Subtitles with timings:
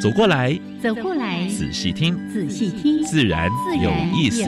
[0.00, 3.50] 走过来，走过来，仔细听，仔细听，自然
[3.82, 4.42] 有意思。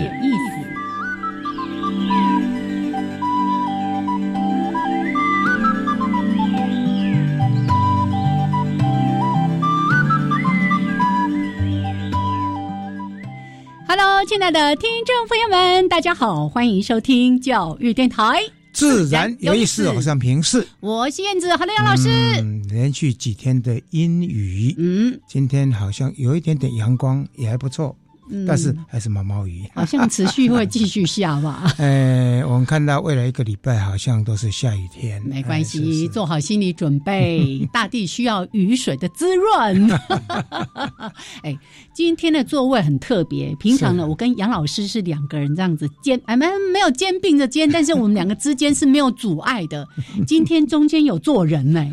[13.87, 18.41] Hello，亲爱的听众朋友们，大家好，欢迎收听教育电台，
[18.73, 22.09] 自然有意思，我是平视，我是燕子，好的，杨老师。
[22.73, 27.95] 连续几天的阴雨，嗯，今天好像有一点点阳光，也还不错。
[28.47, 31.73] 但是还是毛毛雨，好像持续会继续下吧。
[31.79, 35.21] 呃， 我们看到未来一个礼拜好像都是下雨天。
[35.23, 39.91] 没关系，做好心理准备， 大地需要雨水的滋润。
[41.43, 41.59] 哎，
[41.93, 49.87] 今天的座位很特别，平常呢，我跟杨老师是两个人这样子肩，哎，没没有肩并着肩，但是我们两个之间是没有阻碍的。
[50.27, 51.85] 今天中间有坐人呢，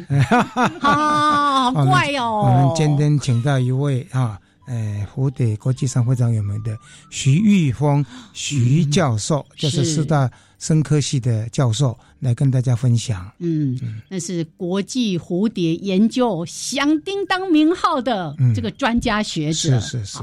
[0.80, 2.44] 好怪哦。
[2.46, 4.40] 我们今天请到一位啊。
[4.70, 6.78] 诶，蝴蝶国际上非常有名的
[7.10, 13.32] 徐玉峰徐教授，就是四大生科系的教授，来跟大家分享。
[13.40, 19.80] 嗯，那是国际蝴蝶研究响叮当名号的这个专家学者。
[19.80, 20.20] 是是是。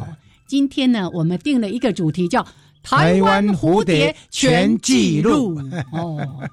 [0.46, 2.46] 今天呢，我们定了一个主题，叫
[2.84, 5.58] 台湾蝴蝶全记录。
[5.90, 6.48] 哦，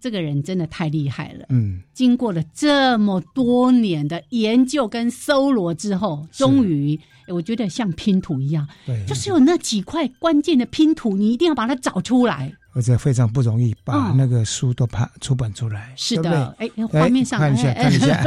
[0.00, 1.46] 这个人真的太厉害了。
[1.50, 6.98] 嗯，经过了这么多年的研究跟搜罗之后，终于。
[7.28, 12.52] 我觉得像拼图一样，对，就是有那几块关键的拼图，你一定要把它找出来。
[12.74, 15.92] 而且非常不容易，把那个书都拍出版出来。
[15.94, 18.22] 是的，哎，画面上看一下，看一下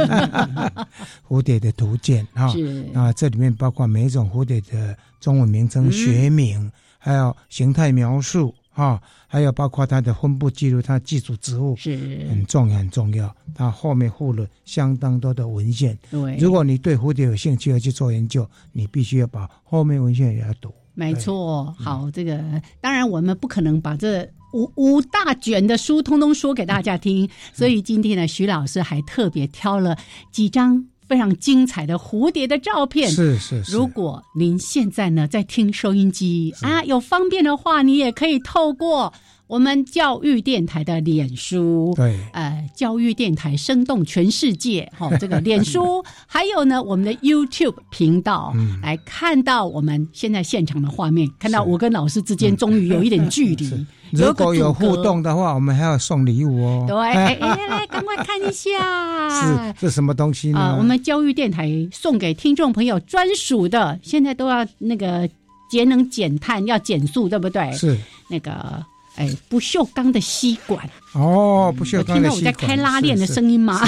[1.28, 2.52] 蝴蝶的图鉴啊，
[2.94, 8.54] 啊，这里面包括每一种蝴蝶的中文名称、学名，还有形态描述。
[8.76, 11.96] 啊，还有包括它的分布记录，它寄主植物是
[12.28, 13.34] 很重要很重要。
[13.54, 15.98] 它后面附了相当多的文献。
[16.10, 20.70] 对，如果你对蝴蝶有兴趣要去做研究，你必须要把后面文献也要读。
[20.92, 22.38] 没错，好，这个
[22.80, 29.96] 当然我们不可能把这五五大卷的书通通说给大家听，所以今天呢，徐老师还特别挑了
[30.30, 30.86] 几张。
[31.08, 33.72] 非常精彩的蝴蝶的照片，是是是。
[33.72, 39.12] 如果您现在呢在听收音机啊，有方便的话，你也可以透过。
[39.48, 48.52] 我们教育电台的脸书，对，呃，教育电台生动全世界，哈，这个脸书， 还有呢，我们的 YouTube 频道，
[48.82, 53.86] 来看到我们现在现场的画面，看到我跟老师之间终于有一点距离。
[54.10, 56.84] 如果有互动的话，我们还要送礼物哦。
[56.88, 60.76] 对， 哎，来，赶快看一下，是是什么东西呢？
[60.76, 65.28] 我们教育电台送给听众朋友专属的，现在都要那个
[65.70, 67.70] 节能减碳，要减速，对不对？
[67.72, 67.96] 是
[68.28, 68.84] 那个。
[69.16, 70.88] 哎，不锈钢的吸管。
[71.16, 72.52] 哦，不锈钢的吸管。
[72.52, 73.80] 听到我在开拉链的声音吗？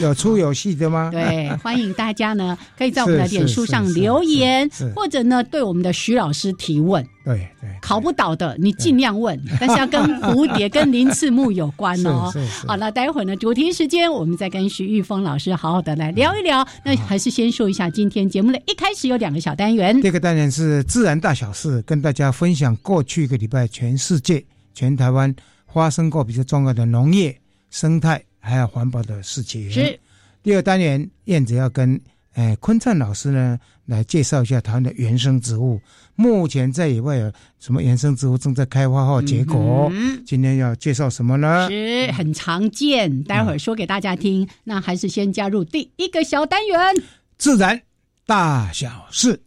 [0.00, 1.10] 有粗有细的吗？
[1.12, 7.06] 对，欢迎大家呢，可以在我们的脸书上留言，或者呢，对我们的徐老师提问。
[7.24, 12.30] 对对，考不倒的你尽量问，但是要跟蝴蝶、跟鳞翅目有关哦。
[12.68, 16.66] 好了，待会儿呢，主题时间我们再跟徐玉峰老师好好的来聊一聊。
[16.84, 19.98] 那还是先说一下今天节目的一开始有两个小单元。
[20.02, 24.44] 第一个单元是自然大小事，跟大家分享过去一个礼拜全世界、
[24.74, 25.34] 全台湾
[25.74, 27.36] 发生过比较重要的农业、
[27.68, 29.70] 生态还有环保的事情。
[29.70, 29.98] 是。
[30.42, 32.00] 第二单元燕子要跟
[32.34, 35.80] 哎坤灿老师呢来介绍一下台湾的原生植物。
[36.14, 39.90] 目前在野外有什么原生植物正在开花或结果？
[40.24, 41.68] 今天要介绍什么呢？
[41.68, 44.48] 是很常见，待会儿说给大家听。
[44.62, 46.78] 那还是先加入第一个小单元——
[47.36, 47.82] 自然
[48.26, 49.40] 大小事。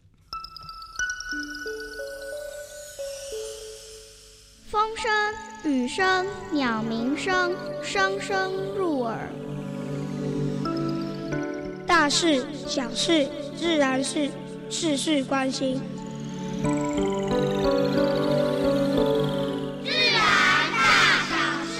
[4.69, 5.09] 风声、
[5.63, 9.18] 雨声、鸟鸣声，声声入耳。
[11.86, 13.27] 大事、小事、
[13.57, 14.30] 自然事，
[14.69, 15.81] 事事关心。
[19.83, 20.21] 自然
[20.74, 20.80] 大
[21.27, 21.80] 小事。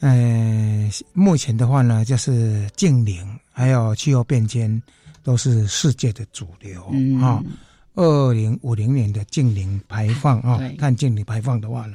[0.00, 4.82] 呃，目前的话呢，就是净零，还有气候变迁，
[5.22, 6.82] 都是世界的主流
[7.20, 7.42] 啊。
[7.94, 11.94] 二零五零年的净零排放啊，碳净零排放的话呢，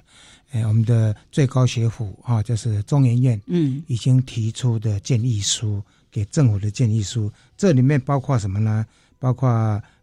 [0.51, 8.85] 哎，我们的最高学府啊，就是中研院，嗯，已经提出的建议书给政府的建议书，这里面包括什么呢？
[9.19, 9.49] 包括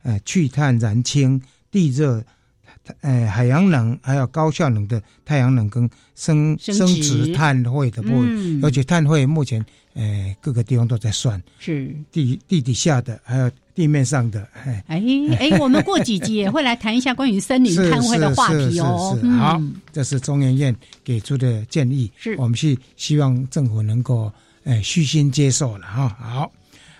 [0.02, 2.24] 呃去碳燃氢、地热。
[3.00, 9.64] 呃，海洋能还有高效能的太阳能跟生生殖碳汇的部分，而且碳汇目前
[9.94, 14.46] 呃各个地方都在算，是地地底下的还有地面上的。
[14.54, 19.18] 哎哎，我们过几集也会来谈一下关于森林碳汇的话题哦。
[19.38, 19.60] 好，
[19.92, 24.30] 这是中研院给出的建议，是我们是希望政府能够
[24.64, 26.08] 哎虚心接受了哈。
[26.20, 26.52] 好，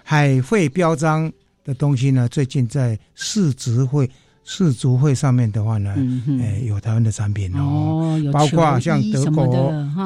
[0.03, 1.31] 海会标章
[1.65, 4.11] 的东西呢，最近在市值会。
[4.45, 5.95] 世足会上面的话呢，
[6.39, 9.47] 诶，有台湾的产品哦，包括像德国、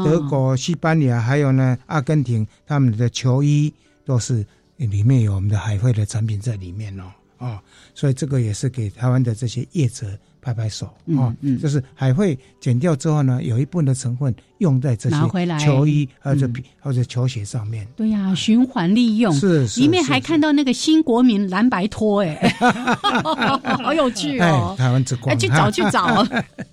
[0.04, 3.72] 德国、西班牙，还有呢阿根廷，他们的球衣
[4.04, 4.46] 都是
[4.76, 7.04] 里面有我们的海会的产品在里面哦，
[7.38, 7.58] 哦，
[7.94, 10.06] 所以这个也是给台湾的这些业者。
[10.40, 10.86] 拍拍手
[11.18, 15.16] 啊，就是还会剪掉之后呢，有一部分的成分用在这些
[15.58, 16.50] 球衣或者
[16.80, 17.86] 或者球鞋上面。
[17.96, 22.54] 对呀，循环利用是，里面还看到那个新国民蓝白拖，哎，
[23.82, 24.74] 好有趣哦！
[24.78, 26.26] 台湾之光，去找去找。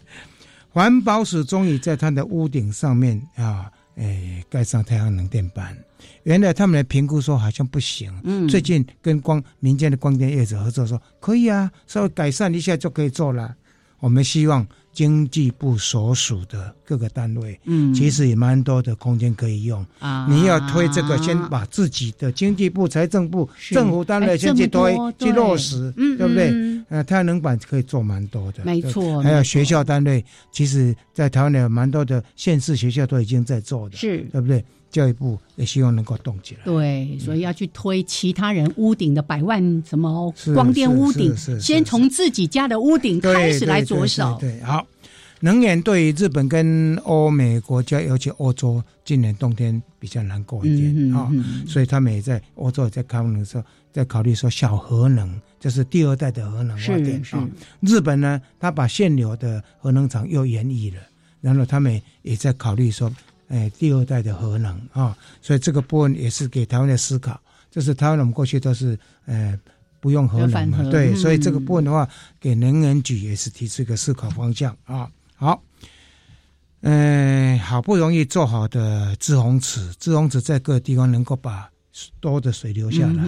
[0.71, 5.75] 环保署终于在它的屋顶上面啊，哎，盖上太阳能电板。
[6.23, 13.55] 原来他们来评估说好像不行，嗯，最近跟光民间的光电业者合作说可以啊，稍微改善一下就可以做了。
[13.99, 20.27] 我们希望经济部所属的各个单位，嗯，其实也蛮多的空间可以用啊。
[20.29, 26.53] 你要推这个，先把自己的经济部、财政部、政府单位先去推、去落实，嗯，对不对？
[26.89, 29.23] 呃，太阳能板可以做蛮多的，没错。
[29.23, 34.63] 还有学校单位，其实在台湾有蛮多的县市学校都已经在做的，是对不对？
[34.95, 44.37] 教育部也希望能够动起来，对，所以要去推其他人屋顶的百万什么光电屋顶，先从自己家的屋顶开始来着手。
[44.39, 44.87] 对，好，
[45.41, 51.29] 能源对于日本跟欧美国家，尤其欧洲，今年冬天比较难过一点啊，
[51.67, 53.61] 所以他们也在欧洲也在考虑说，
[53.91, 57.45] 在考虑说小核能，就是第二代的核能发电啊。
[57.81, 61.01] 日本呢，他把现有的核能厂又延役了，
[61.41, 63.11] 然后他们也在考虑说。
[63.47, 67.39] 哎，第二代的核能啊，所以这个部分也是给台湾的思考。
[67.71, 69.59] 就是台湾我们过去都是呃
[69.99, 72.07] 不用核能嘛，对，所以这个部分的话，
[72.39, 75.11] 给能源局也是提出一个思考方向啊。
[75.35, 75.61] 好，
[76.81, 81.69] 嗯，好不容易做好的滞洪池，滞洪池在各个地方能够把
[82.21, 83.23] 多的水流下来，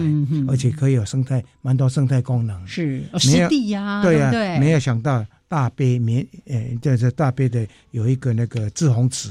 [0.48, 9.30] 而且可以有生态蛮多生态功能，是湿地呀，对呀，没有想到大杯免，呃，在这大杯的有一个那个制洪池。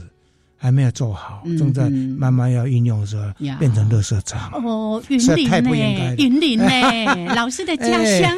[0.57, 4.51] 还没有做好，正在慢慢要运用着，变成热色场。
[4.54, 6.15] 哦，云林呢？
[6.18, 6.65] 云林呢？
[7.36, 8.36] 老师的家乡。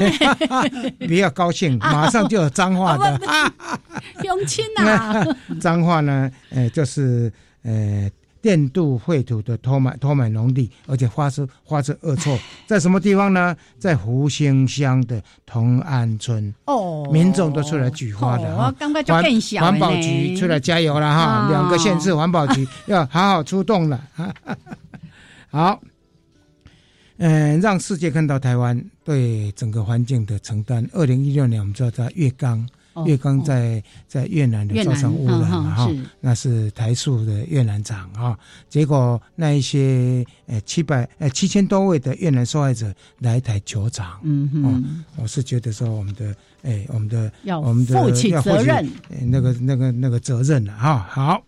[0.99, 3.19] 比较高兴，马上就有脏话的。
[4.23, 5.25] 永清啊，
[5.59, 6.29] 脏话呢？
[6.49, 7.31] 呃，就是
[7.63, 8.09] 呃。
[8.41, 13.55] 电镀绘土的托买托买农地，而且发出发出恶臭， 在什么地方呢？
[13.77, 16.53] 在福兴乡的同安村。
[16.65, 18.73] 哦，民众都出来举花的哈，
[19.59, 24.01] 环保局出来加油了哈，两个县市环保局 要好好出动了。
[25.49, 25.81] 好，
[27.17, 30.87] 嗯，让世界看到台湾对整个环境的承担。
[30.93, 32.67] 二零一六年，我们知道在月冈。
[33.05, 35.89] 月光在在越南的造成污染了哈，
[36.19, 38.37] 那是台塑的越南厂啊。
[38.67, 48.89] 结果那一些呃七百呃七千多位的越南受害者来台求偿，嗯哼，我是觉得说我们的哎我们的要我们的负起责任，
[49.27, 51.07] 那个那个那个责任了哈。
[51.09, 51.43] 好，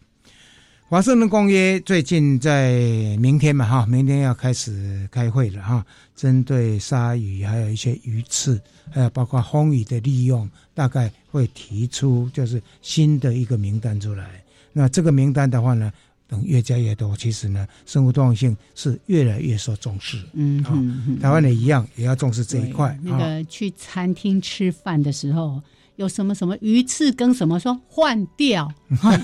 [0.91, 2.73] 华盛顿公约最近在
[3.17, 5.85] 明天嘛哈，明天要开始开会了哈，
[6.17, 10.49] 针对鲨鱼还有一些鱼刺，还有包括风雨的利用。
[10.73, 14.43] 大概会提出就是新的一个名单出来，
[14.73, 15.89] 那这个名单的话呢，
[16.27, 20.21] 等越加越多，其实呢，生物多样性是越来越受重视。
[20.33, 20.75] 嗯，好，
[21.21, 22.99] 台湾也一样，也要重视这一块。
[23.01, 25.61] 那个去餐厅吃饭的时候。
[26.01, 28.67] 有什么什么鱼翅跟什么说换掉，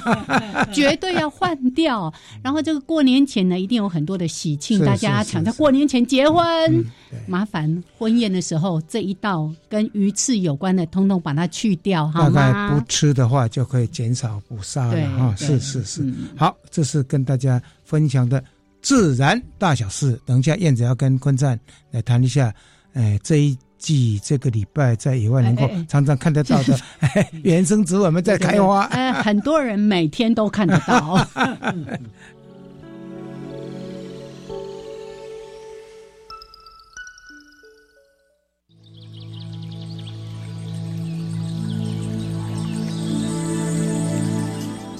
[0.71, 2.13] 绝对要换掉。
[2.43, 6.85] 然后这个过年前呢，一定有很多的喜庆，大家抢在过年前结婚。
[7.25, 12.69] 麻烦婚宴的时候，这一道跟鱼翅有关的，通通把它去掉，好吗？
[12.69, 15.35] 不吃的话，就可以减少捕杀了哈。
[15.35, 18.43] 是是是，好，这是跟大家分享的
[18.83, 20.19] 自然大小事。
[20.25, 22.53] 等一下燕子要跟坤赞来谈一下，
[22.93, 23.57] 哎，这一。
[23.77, 26.79] 即这个礼拜在野外能够常常看得到的
[27.43, 28.81] 原生植物，我们在开花。
[28.91, 31.25] 哎，很多人每天都看得到。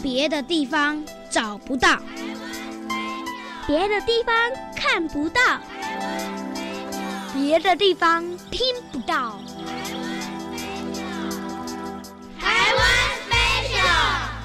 [0.04, 2.00] 别的地方找不到，
[3.66, 4.36] 别的地方
[4.76, 5.40] 看不到，
[7.34, 8.37] 别的地方。
[8.58, 9.40] 听不到。
[12.40, 12.84] 台湾
[13.30, 14.37] special。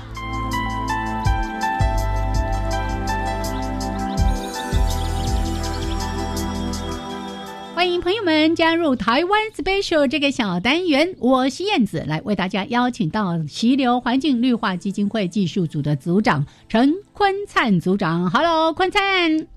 [7.82, 18.30] 欢迎朋友们加入台湾 Special 这个小单元，我是燕子，来为大家邀请到溪流环境绿化基金会技术组的组长陈坤灿组长。
[18.30, 19.02] Hello，坤灿，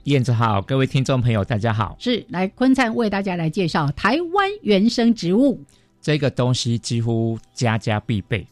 [0.06, 1.96] 燕子好，各位听众朋友大家好。
[2.00, 5.62] 是来坤灿为大家来介绍台湾原生植物
[6.02, 8.44] 这个东西，几乎家家必备。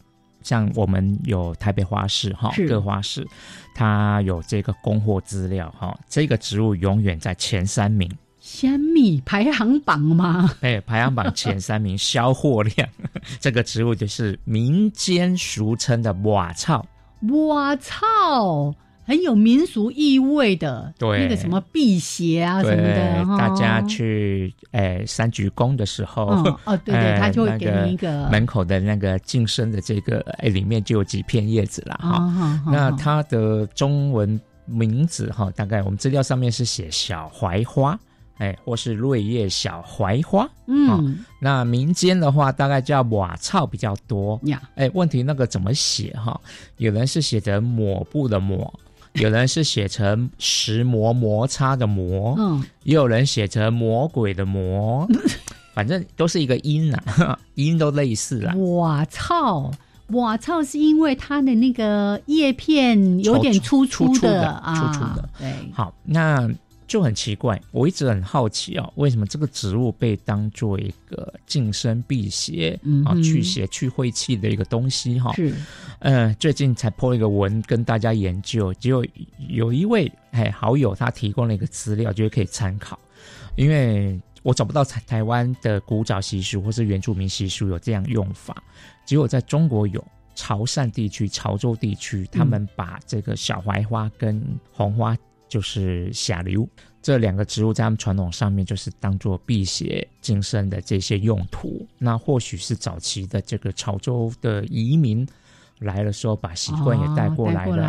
[0.44, 3.26] 像我们有台北花市哈，各花市，
[3.74, 8.08] 它有这个供货资料哈，这个植物永远在前三名。
[8.54, 10.48] 香米排行榜吗？
[10.60, 12.88] 哎，排行榜前三名销货量，
[13.40, 16.86] 这个植物就是民间俗称的瓦草。
[17.48, 18.72] 瓦草
[19.04, 26.26] 很有民俗意味的，对那个什么辟邪啊什么的，大家去哎三鞠躬的时候，
[26.64, 32.62] 哦对对，他就会给你一个门口的那个净身的这个哎里面就有几片叶子了哈。
[32.70, 37.98] 那它的中文名字哈，大概我们资料上面是写小槐花。
[38.38, 44.60] 哎，或是瑞叶小槐花，嗯，那民间的话大概叫瓦草比较多呀。
[44.74, 46.40] 哎，问题那个怎么写哈？
[46.78, 48.72] 有人是写成抹布的抹，
[49.12, 55.06] 有人是写成石磨摩擦的磨，嗯，也有人写成魔鬼的魔，
[55.72, 58.54] 反正都是一个音呐，音都类似啊。
[58.56, 59.70] 瓦草，
[60.08, 65.28] 瓦草是因为它的那个叶片有点粗粗的啊，粗粗的。
[65.38, 66.50] 对，好，那。
[66.86, 75.32] 就很奇怪，我一直很好奇哦，为什么这个植物被当做一个净身辟邪啊、去邪去晦气的一个东西哈？
[75.34, 75.54] 是，
[76.00, 79.04] 嗯，最近才破一个文跟大家研究，只有
[79.48, 82.98] 有一位哎好友他提供了一个资料，觉得可以参考，
[83.56, 88.62] 因为我找不到台台湾的古早习俗或是原住民习俗有这样用法，
[89.06, 95.16] 只有在中国有潮汕地区、潮州地区，他们把这个小槐花跟红花。
[95.54, 96.68] 就是下流
[97.00, 101.86] 这两个植物，在他们传统上面就是当做辟邪净身的这些用途。
[101.96, 105.24] 那或许是早期的这个潮州的移民
[105.78, 107.84] 来的时候，把习惯也带过来了。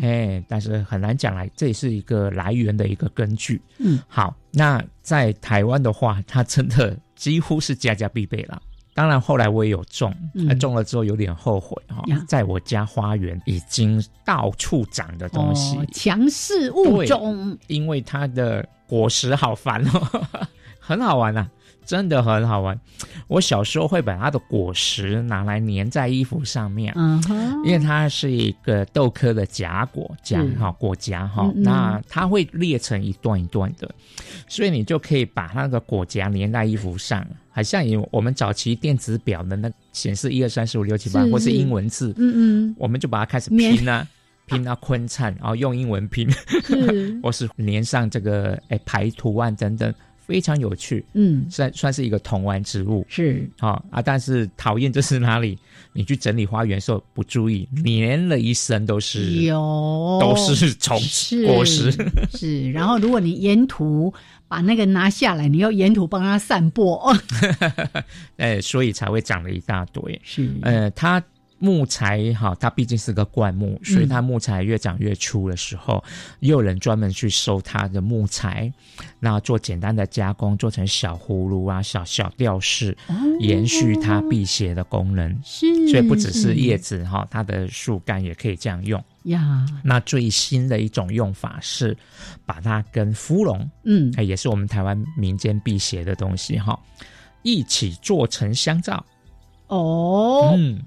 [0.00, 3.60] 哎，但是很难讲来，这也是一个来源的一个根据。
[3.80, 8.62] 嗯，好，那在台湾的话，它真的几乎是家家必备了。
[9.00, 10.14] 当然，后来我也有种，
[10.58, 20.20] 种了之后有点后悔哈，在我家花园已经到处长的东西，强势物种，因为它的果实好烦哦，
[20.78, 21.48] 很好玩呐。
[21.84, 22.78] 真的很好玩，
[23.26, 26.94] 我小时候会把它的果实拿来粘在衣服上面，
[27.64, 33.92] 因为它是一个豆科的荚果荚哈果荚哈，那它会裂成一段一段的，
[34.46, 44.06] 所以你就可以把那个果荚粘在衣服上，好像有我们早期电子表的那显示一二三四五六七八或是英文字，嗯嗯，我们就把它开始拼啊
[44.46, 46.28] 拼啊昆灿，然后用英文拼，
[47.22, 49.92] 或是粘上这个哎排图案等等。
[50.30, 54.00] 非常有趣，嗯，算算是一个童玩植物，是好啊。
[54.00, 55.58] 但是讨厌就是哪里，
[55.92, 60.96] 你去整理花园时候不注意，粘了一身都是，有都是虫
[61.44, 61.92] 果实，
[62.30, 62.70] 是。
[62.70, 64.14] 然后如果你沿途
[64.46, 67.12] 把那个拿下来，你要沿途帮它散播，
[68.38, 70.20] 哎，所以才会长了一大堆。
[70.22, 71.20] 是，呃，它。
[71.60, 76.02] 木材哈，它毕竟是个灌木，所以它木材越长越粗的时候，
[76.38, 78.72] 也有人专门去收它的木材，
[79.18, 82.96] 那做简单的加工，做成小葫芦啊、小小吊饰，
[83.40, 85.38] 延续它辟邪的功能。
[85.44, 89.66] 是，所以不只是叶子哈，它的树干也可以这样用呀。
[89.84, 91.94] 那最新的一种用法是
[92.46, 96.80] 把它跟芙蓉，嗯，也是我们台湾民间辟邪的东西哈，
[97.42, 99.04] 一起做成香皂。
[99.66, 100.80] 哦，嗯。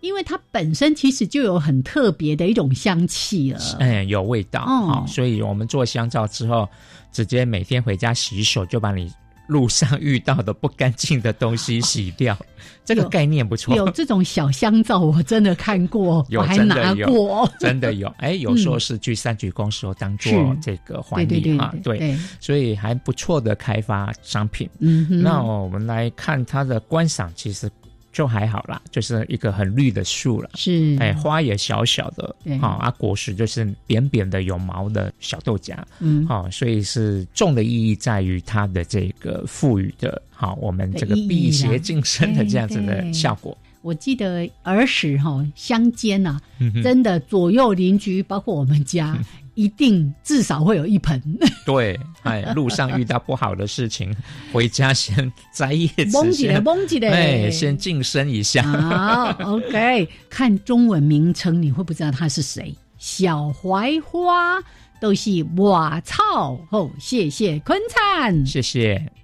[0.00, 6.68] 因为它本身其实就有很特别的一种香气了，嗯，有味道哦，所以我们做香皂之后，
[7.12, 9.12] 直接每天回家洗手，就把你
[9.46, 12.36] 路上遇到的不干净的东西洗掉。
[12.84, 18.08] 这个概念不错，有这种小香皂，我真的看过，有还拿过， 真的有。
[18.18, 24.68] 哎，有时候是去三鞠躬时候当做这个环礼哈，对，所以还不错的开发商品。
[24.78, 27.70] 嗯，那我们来看它的观赏，其实。
[28.12, 30.96] 就还好啦，就是一个很绿的树了，是。
[30.98, 43.56] 哎，花也小小的，好啊，果实就是扁扁的有毛的小豆荚，嗯，好，所以是重的意义在于它的这个赋予的，好，我们这个辟邪净身的这样子的效果。
[43.82, 46.38] 我记得儿时哈乡间呐，
[46.82, 49.18] 真的左右邻居，包括我们家，
[49.60, 51.20] 一定至少会有一盆。
[51.66, 54.10] 对，哎，路上遇到不好的事情，
[54.52, 58.62] 回家先摘叶子，蒙起来， 蒙起来，哎，先净身一下。
[58.62, 62.74] 好，OK，看中文名称，你会不知道他是谁？
[62.96, 64.58] 小槐花
[64.98, 66.58] 都是我操。
[66.70, 69.19] 哦，谢谢坤灿，谢谢。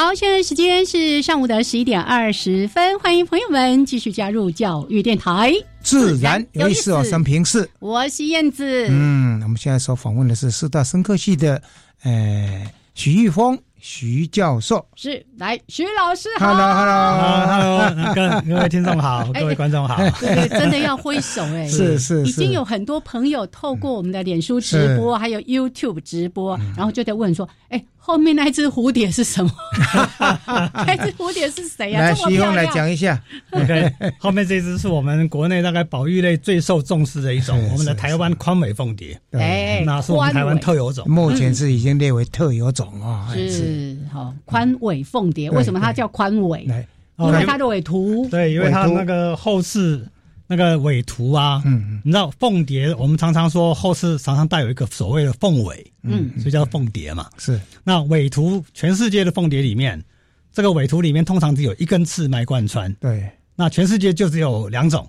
[0.00, 8.86] 好，现在时间是上午的十一点二十分，欢迎朋友们继续加入教育电台，自然有意思哦，生平是，我是燕子。
[8.88, 11.60] 嗯，我们现在所访问的是四大生科系的，
[12.04, 12.64] 呃，
[12.94, 13.58] 许玉峰。
[13.80, 14.84] 徐教授。
[14.96, 29.50] 是来，徐老师好，Hello，Hello，各各位听众好，各位观众好，对，真的要挥手哎， 是是，已经有很多朋友透过我们的脸书直播，还有 YouTube 直播，然后就在问说，哎，后面那只蝴蝶是什么？
[30.86, 32.00] 那只蝴蝶是谁呀？
[32.00, 33.22] 来，徐峰来讲一下。
[33.50, 43.52] OK，后面这只是我们国内大概保育类最受重视的一种，我们的台湾宽尾凤蝶，哎，那是我们台湾特有种，目前是已经列为特有种啊，是。
[43.52, 46.66] 是好，宽尾凤蝶为什么它叫宽尾？
[47.18, 48.26] 因为它的尾图。
[48.30, 50.02] 对，因为它那个后翅
[50.50, 57.28] 那个尾图啊，嗯，你知道凤蝶，我们常常说后世常常带有一个所谓的凤尾，嗯，所以叫凤蝶嘛。
[57.36, 60.02] 是，那尾图全世界的凤蝶里面，
[60.50, 62.90] 这个尾图里面通常只有一根刺脉贯穿。
[62.94, 65.06] 对，那全世界就只有两种，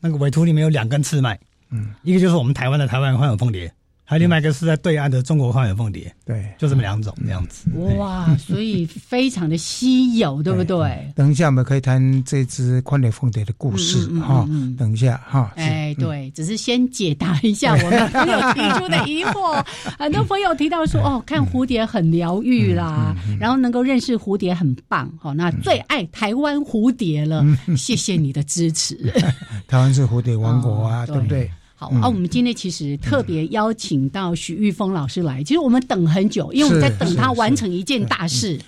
[0.00, 1.38] 那个尾图里面有两根刺脉，
[1.70, 3.70] 嗯，一个就是我们台湾的台湾宽尾凤蝶。
[4.08, 7.68] 还有另外一个是在对岸的中国花园凤蝶，对，就这么两种这样子。
[7.96, 11.10] 哇，所以非常的稀有，对不对？
[11.16, 14.48] 等一下我们可以谈这只宽尾凤蝶的故事哈。
[14.78, 15.52] 等一下哈。
[15.56, 19.60] 哎，对，只是先解答一下我们朋友提出的疑惑。
[19.98, 25.12] 很多朋友提到说，哦，看蝴蝶很疗愈啦，然后能够认识蝴蝶很棒。
[25.20, 27.44] 好，那最爱台湾蝴蝶了，
[27.76, 28.94] 谢谢你的支持。
[29.66, 31.50] 台湾是蝴蝶王国啊，对不对？
[31.78, 35.44] 好啊，我们今天其实特别邀请到许玉峰老师来。
[35.44, 38.58] 其实我们等很久，因为我们在等他完成一件大事。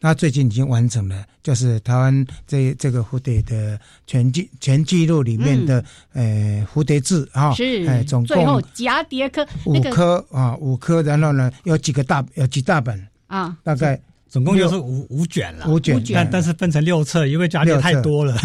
[0.00, 14.00] 他最近已经完成了，就是台湾这这个蝴蝶的全记全记录里面的呃蝴蝶志啊，是哎，总共最后蛱蝶科五颗啊，五颗，然后呢有几个大有几大本啊，大概。
[14.36, 18.36] 总共就是五五卷了，五卷，但但是分成六册，因为夹点太多了。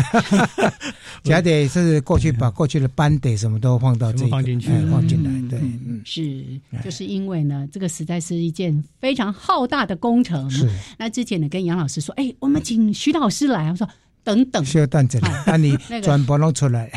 [1.22, 5.50] 夹点是过去把过去的班底什么都放到这放进去，放进来。
[5.50, 5.60] 对，
[6.06, 6.46] 是，
[6.82, 10.50] 就是因为呢，这个实在是一件非常浩大的工程。
[10.50, 10.66] 是，
[10.98, 13.86] 那之前呢，跟杨老师说，哎，我们请徐老师来，我说。
[14.24, 16.92] 等等，需要等着，那你转播弄出来，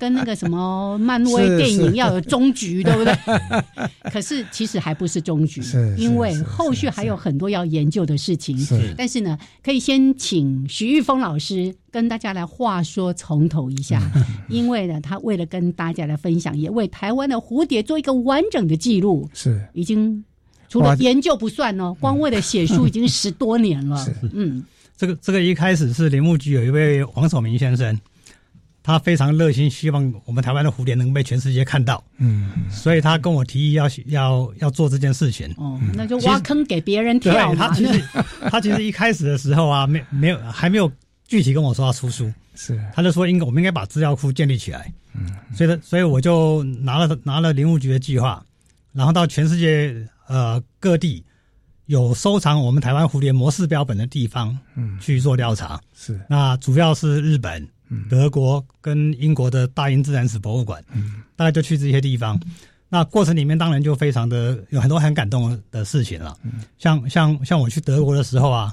[0.00, 3.14] 跟那个什么漫威电影要有终局，对不对？
[4.10, 5.62] 可是其实还不是终局，
[5.96, 8.56] 因为后续还有很多要研究的事情。
[8.96, 14.00] 但是呢，可以先请徐玉峰老师跟大家来话说从头一下，
[14.48, 20.24] 因为呢，他为了跟大家来分享，也为台湾的蝴蝶做一个完整的记录，是已经
[20.70, 24.64] 除了研究不算哦，光为了写书已经十多年了，嗯。
[24.98, 27.96] 这个这个一开始是林务局有一位王守明先生，
[28.82, 32.02] 他非常热心，希望我们台湾的蝴蝶能被全世界看到。
[32.16, 35.54] 嗯，所以他跟我提议要要要做这件事情。
[35.56, 38.02] 哦，那就挖坑给别人跳他其实
[38.50, 40.90] 他其实一开始的时候啊，没没有还没有
[41.28, 44.92] 具体跟我说要出书，是他就说应该我们应该把资料库建立起来。
[45.14, 48.44] 嗯，所以所以我就拿了拿了林务局的计划，
[48.92, 49.94] 然后到全世界
[50.26, 51.22] 呃各地。
[51.88, 56.20] 有收藏我们台湾蝴蝶模式标本的地方，嗯，去做调查是。
[56.28, 57.66] 那主要是日本、
[58.10, 62.38] 德国跟英国的大英自然史博物馆，嗯，大概就去这些地方。
[62.90, 68.70] 那过程里面当然就非常的有很多很感动的事情了，嗯，像像像我去德国的时候啊，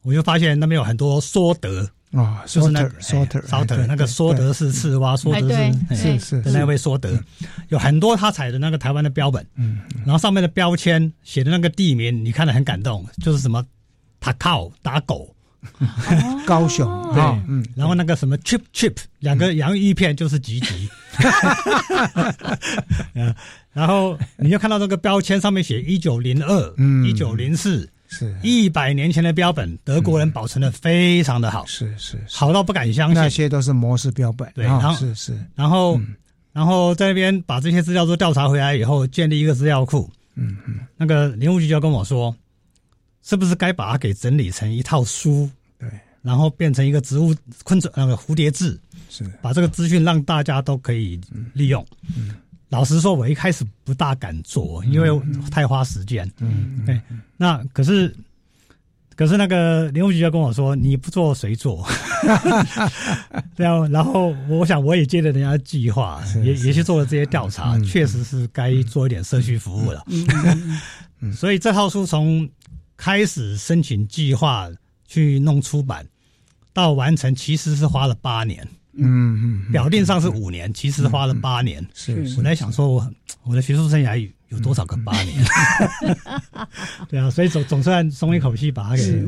[0.00, 1.86] 我就发现那边有很多梭德。
[2.12, 5.48] 啊，就是那梭德，梭德那个梭德是赤蛙，梭德
[5.94, 7.18] 是是是那位梭德，
[7.68, 13.62] 有很多他采的那个台湾的标本，嗯，然后上面的标签写的那个地名，你看了很感动，就是什么
[14.20, 15.34] 塔靠打狗，
[16.46, 20.88] 高雄对，嗯，然后那个什么 chip chip 两个洋芋片就是吉吉，
[23.74, 27.86] 然后你就看到那个标签上面写一九零二，嗯，一九零四。
[28.08, 28.34] 是。
[28.42, 33.14] 一百年前的标本，德国人保存的非常的好，是是好到不敢相信。
[33.16, 36.00] 那些都是模式标本，对，然后是是，然后
[36.52, 42.34] 然后在那边把这些资料都调查回来以后，建立一个资料库，嗯嗯，那个林务局就要跟我说，
[43.22, 45.48] 是不是该把它给整理成一套书？
[45.78, 45.88] 对，
[46.22, 48.78] 然后变成一个植物昆虫那个蝴蝶志，
[49.10, 49.24] 是。
[49.42, 51.20] 把这个资讯让大家都可以
[51.52, 51.84] 利用。
[52.16, 52.34] 嗯，
[52.68, 56.30] 老实说，我一开始不大敢做，因为太花时间。
[56.38, 57.00] 嗯，对，
[57.36, 58.14] 那可是。
[59.16, 61.88] 可是那个林务局就跟我说：“你不做谁做？”
[63.56, 70.04] 对啊，然后我想我也接着人家计划，也也去做了这些调查，确实是该做一点社区服务了。
[71.32, 72.46] 所以这套书从
[72.94, 74.68] 开始申请计划
[75.08, 76.06] 去弄出版
[76.74, 78.68] 到完成，其实是花了八年。
[78.98, 81.86] 嗯嗯，表定上是五年，其实花了八年。
[81.94, 83.10] 是我在想说，我
[83.44, 84.30] 我的学术生涯。
[84.50, 85.44] 有多少个八年？
[87.10, 89.26] 对啊，所以总总算松一口气把它给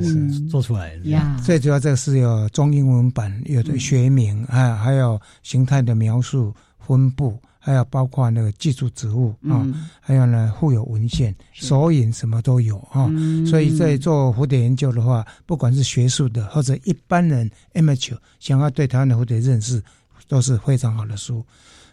[0.48, 1.37] 做出来了。
[1.44, 7.37] 最主要这个是有中英文版，有的学名啊，还有形态的描述、分布，
[7.68, 9.66] 还有包括那个技术植物啊，
[10.00, 13.11] 还有呢附有文献、索引什么都有啊。
[13.46, 19.83] 所以在做蝴蝶研究的话，不管是学术的或者一般人 amateur 想要对台湾的蝴蝶认识，
[20.28, 21.44] 都是非常好的书。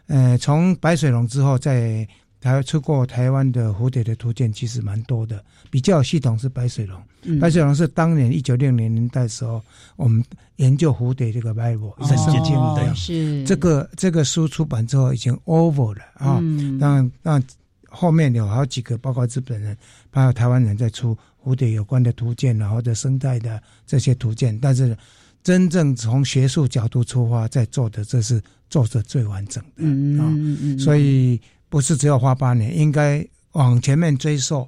[0.07, 2.07] 呃，从白水龙之后在。
[2.51, 5.43] 还出过台湾的蝴蝶的图鉴，其实蛮多的。
[5.71, 9.59] 比较系统是白水龙，白水龙是当年一九六零年代时候，
[9.95, 10.23] 我们
[10.57, 12.95] 研究蝴蝶这个 Bible 圣经的。
[12.95, 16.39] 是这个这个书出版之后已经 over 了啊。
[16.79, 17.41] 那那
[17.89, 19.75] 后面有好几个，包括日本人，
[20.11, 24.57] 包括台湾人在出蝴蝶有关的图鉴然后的生态的这些图鉴。
[24.61, 24.95] 但是
[25.43, 30.31] 真正从学术角度出发在做的，这是做的最完整的啊。
[30.77, 31.41] 所以。
[31.75, 34.65] 不是只有花八年，应该往前面追溯。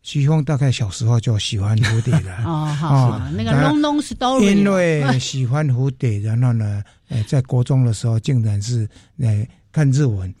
[0.00, 2.34] 徐峰大概小时候就喜欢蝴蝶了。
[2.48, 4.54] 哦，好，那个 long long story。
[4.54, 8.88] 因为喜欢蝴蝶，然后呢，呃，在国中的时候，竟然是
[9.18, 10.34] 呃看日文。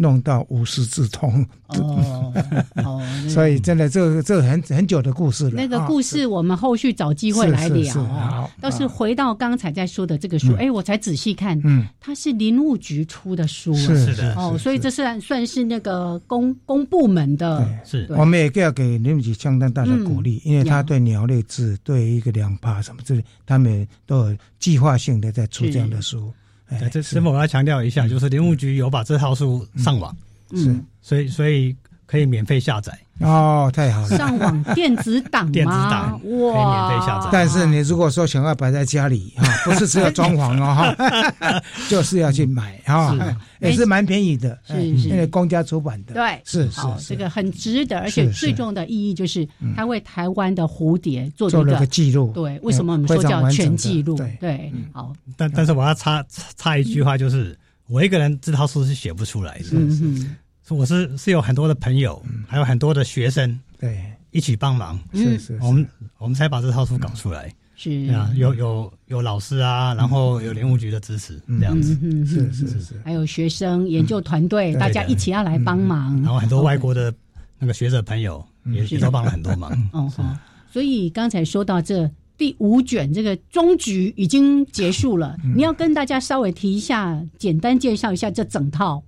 [0.00, 5.50] 弄到无师自通哦，所以真的这个这个很很久的故事了。
[5.50, 8.48] 那个故事我们后续找机会来聊啊。
[8.60, 17.68] 倒是回到刚才在说的这个书，哎，我才仔细看，嗯，它是林务局出的书，是的哦，所以这算算是那个公公部门的。
[17.84, 26.32] 是，我们也要给林务局相当大的鼓励，因为他对鸟类志、对一个两帕什么之类，他们都有计划性的在出这样的书。
[26.68, 30.14] 哎，这是否我要强调一下，就是林务局有把这套书上网，
[30.52, 31.74] 是，所以所以
[32.08, 32.98] 可以免费下载。
[33.20, 34.16] 哦，太好了！
[34.16, 37.28] 上网电子档电子档哇，可以免费下载。
[37.32, 43.12] 但是你如果说想要摆在家里哈， 不是只有装潢哦哈， 就是要去买哈，
[43.58, 52.30] 也是蛮便宜的，是是，因为公家出版的，对，是是，这个很值得，而且最重要的意义就是它为台湾的蝴蝶做了一个记录。
[52.32, 54.16] 对，为什么我们说叫全记录？
[54.38, 55.12] 对，好。
[55.36, 56.24] 但但是我要插
[56.56, 59.64] 插一句话，就是我一个人这套书是写不出来的。
[59.72, 60.36] 嗯嗯。
[60.76, 65.86] 我是是有很多的朋友，还有很多的学生，对，一起帮忙，是是，我们
[66.18, 67.90] 我们才把这套书搞出来，是。
[68.12, 71.94] 啊，有有有老师啊，然后有林务局的支持，这样子，
[72.26, 77.12] 是是是是，还有学生研究团队，大家一起要来帮忙，然后很多外国的
[77.58, 80.36] 那个学者朋友也也都帮了很多忙， 哦好，
[80.70, 89.02] 所以刚才说到这第五卷这个终局已经结束了，你要跟大家稍微提一下，简单介绍一下这整套。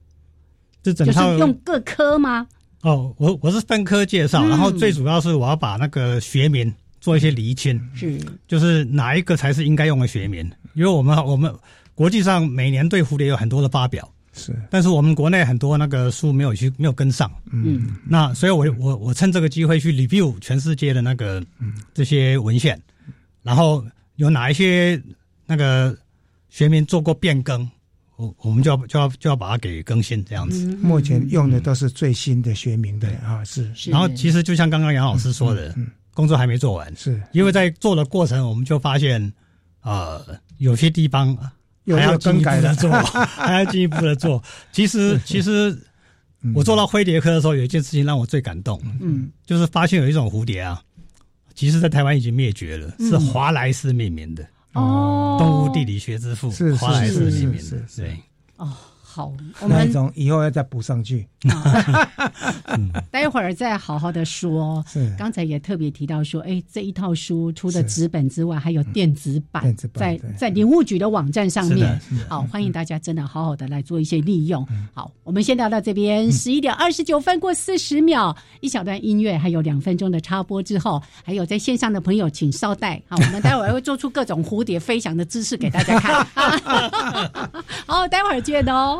[0.82, 2.46] 这整套用各科吗？
[2.82, 10.50] 哦，我我是分科介绍，然后最主要是我要把那个学名做一些厘清，是就是哪一个才是应该用的学名？
[10.72, 11.54] 因为我们我们
[11.94, 21.44] 国际上每年对蝴蝶有很多的发表，是，但是我们国内很多那个书没有去没有跟上，嗯，那所以我我我趁这个机会去 review 全世界的那个
[21.92, 22.80] 这些文献，
[23.42, 23.84] 然后
[24.16, 24.98] 有哪一些
[25.44, 25.94] 那个
[26.48, 27.70] 学名做过变更。
[28.20, 30.66] 我我们就要就要就要把它给更新这样子。
[30.82, 33.72] 目前用的都是最新的学名的啊，是。
[33.86, 35.74] 然后其实就像刚刚杨老师说的，
[36.12, 37.18] 工作还没做完，是。
[37.32, 39.32] 因为在做的过程，我们就发现，
[39.80, 40.22] 呃，
[40.58, 41.34] 有些地方
[41.86, 42.90] 还要进一步的做，
[43.24, 44.42] 还要进一步的做。
[44.70, 45.74] 其实其实
[46.54, 50.82] 我做到灰蝶科的时候，有一件事情让我最感动，嗯，就是发现有一种蝴蝶啊，
[51.54, 54.46] 其实在台湾已经灭绝了，是华莱士命名的。
[54.74, 58.16] 哦，动物地理学之父，是是是是是，对，
[58.56, 58.72] 哦。
[59.12, 61.26] 好，我们种以后要再补上去。
[63.10, 64.84] 待会儿再好好的说。
[64.86, 72.00] 是，刚才也特别提到说，哎，这一套书除了纸本之外，还有电子版，在在林务局的网站上面。
[72.28, 74.64] 好，欢迎大家真的好好的来做一些利用。
[74.94, 83.02] 好，我们先聊到这边，十一点二十九分过四十秒，一小段音乐，还有两分钟的插播之后，还有在线上的朋友，请稍待。
[83.08, 86.24] 好， 我们待会儿会做出各种蝴蝶飞翔的姿势给大家看。
[87.86, 88.99] 好，待会儿见哦。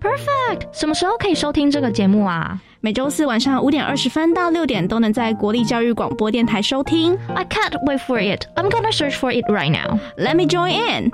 [0.00, 0.68] Perfect.
[0.72, 2.60] 什么时候可以收听这个节目啊？
[2.80, 7.18] 每周四晚上五点二十分到六点都能在国立教育广播电台收听。
[7.34, 8.44] I can't wait for it.
[8.54, 9.98] I'm gonna search for it right now.
[10.16, 11.10] Let me join in.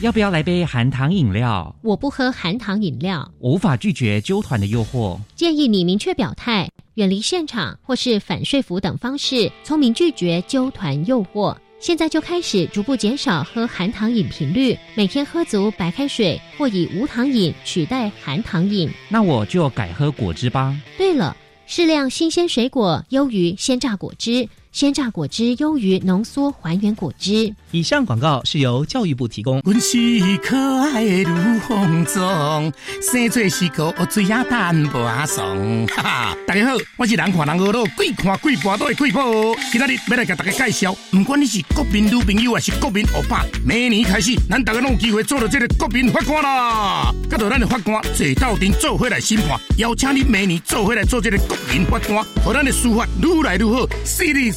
[0.00, 1.74] 要不要来杯含糖饮料？
[1.82, 3.28] 我不喝含糖饮料。
[3.40, 5.18] 无法拒绝纠团的诱惑。
[5.34, 11.56] 建议你明确表态，远离现场或是反说服等方式，聪明拒绝纠团诱惑。
[11.82, 18.88] 现在就开始逐步减少喝含糖饮频率，每天喝足白开水，或以无糖饮取代含糖饮。
[19.08, 20.72] 那我就改喝果汁吧。
[20.96, 24.48] 对了，适量新鲜水果优于鲜榨果汁。
[24.72, 27.54] 鲜榨果汁优于浓缩还原果汁。
[27.72, 29.60] 以上广告是由教育部提供。
[29.66, 29.98] 阮是
[30.38, 35.86] 可爱的如风中，生做是个水鸭蛋无爽。
[35.88, 39.22] 哈哈，大家好，我是人看人恶老，鬼看鬼跋倒的鬼宝。
[39.70, 47.12] 今仔日要来给大家介绍，不管你是国民女朋友还是国民欧巴，明年开始，咱大家拢有机会做到这个国民法官啦。
[47.28, 53.86] 跟着咱的法官坐到庭做回来审判，邀请你明年做回来做这个国民法官，和咱的司法愈来愈好。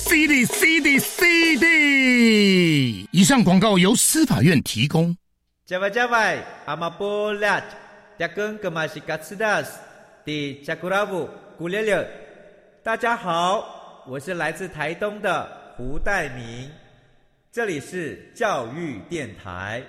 [0.05, 5.17] ！C D C D C D，以上广告由司法院提供。
[5.65, 7.59] 加外加外，阿玛波拉，
[8.19, 9.79] 加根格玛西卡斯达斯，
[10.23, 12.07] 迪加古拉布古列列。
[12.83, 16.69] 大家好，我是来自台东的胡代明，
[17.51, 19.81] 这里是教育电台。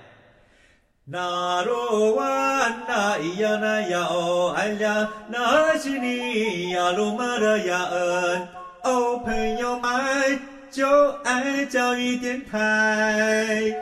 [1.05, 8.47] 那罗哇那咿呀那呀哦哎呀，那是你呀鲁玛的呀恩。
[8.87, 10.39] 哦，朋友们，
[10.71, 10.87] 就
[11.25, 13.75] 爱教育电台。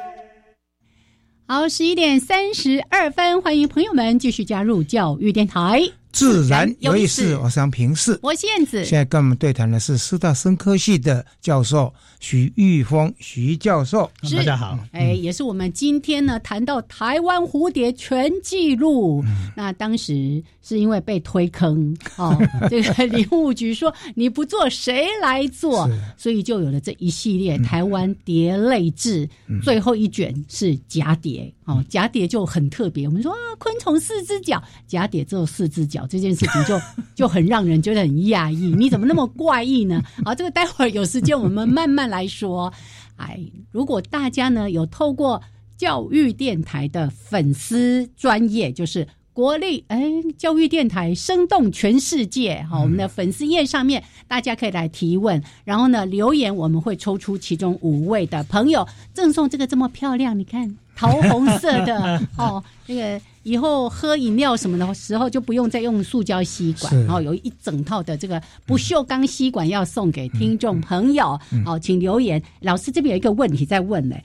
[1.48, 5.80] 好，十一点三十二分，欢迎朋友们继续加入教育电台。
[6.12, 8.84] 自然有意思，我是杨平视，我是燕子。
[8.84, 11.94] 现在跟我们对谈的是师大生科系的教授
[12.28, 14.10] 徐玉峰徐教授。
[14.36, 19.24] 大家好，哎，也是我们今天呢谈到台湾蝴蝶全记录。
[19.56, 20.44] 那当时。
[20.68, 22.36] 是因为被推坑哦，
[22.72, 29.30] 这个林务局说你不做谁来做，所以就有了这一系列台湾蝶类志，
[29.62, 33.08] 最后一卷是蛱蝶哦，蛱蝶就很特别。
[33.08, 34.60] 我们说啊，昆虫四只脚，
[34.90, 36.82] 蛱蝶只有四只脚，这件事情就
[37.14, 38.74] 就很让人觉得很讶异。
[38.76, 40.02] 你怎么那么怪异呢？
[40.26, 42.72] 好，这个待会儿有时间我们慢慢来说。
[43.16, 43.40] 哎，
[43.72, 45.42] 如果大家呢有透过
[45.76, 49.08] 教育电台的粉丝专业，就是。
[49.36, 50.02] 国立哎，
[50.38, 72.42] 教育电台生动全世界哈，我们的粉丝页上面大家可以来提问，然后呢留言，我们会抽出其中五位的朋友，赠送这个这么漂亮，你看桃红色的 哦，那个以后喝饮料什么的时候就不用再用塑胶吸管，然后有一整套的这个不锈钢吸管要送给听众朋友，好，请留言。
[72.62, 74.16] 老师这边有一个问题在问呢。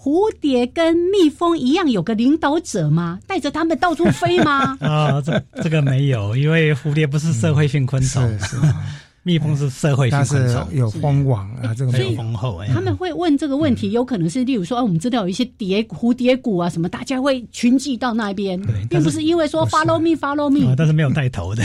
[0.00, 3.18] 蝴蝶跟蜜蜂一样有个领导者吗？
[3.26, 4.78] 带着他们到处飞吗？
[4.80, 8.56] 啊，这这个没有，因为蝴蝶不是社会性昆虫，是
[9.28, 12.62] 蜜蜂是社会性昆虫，有蜂王啊，这个有蜂后。
[12.72, 21.62] 他们会问这个问题，有可能是例如说，哦，我们知道有一些蝶蝴蝶谷啊什么，大家会群聚到那边，并不是因为说 follow me follow me，但是没有带头的，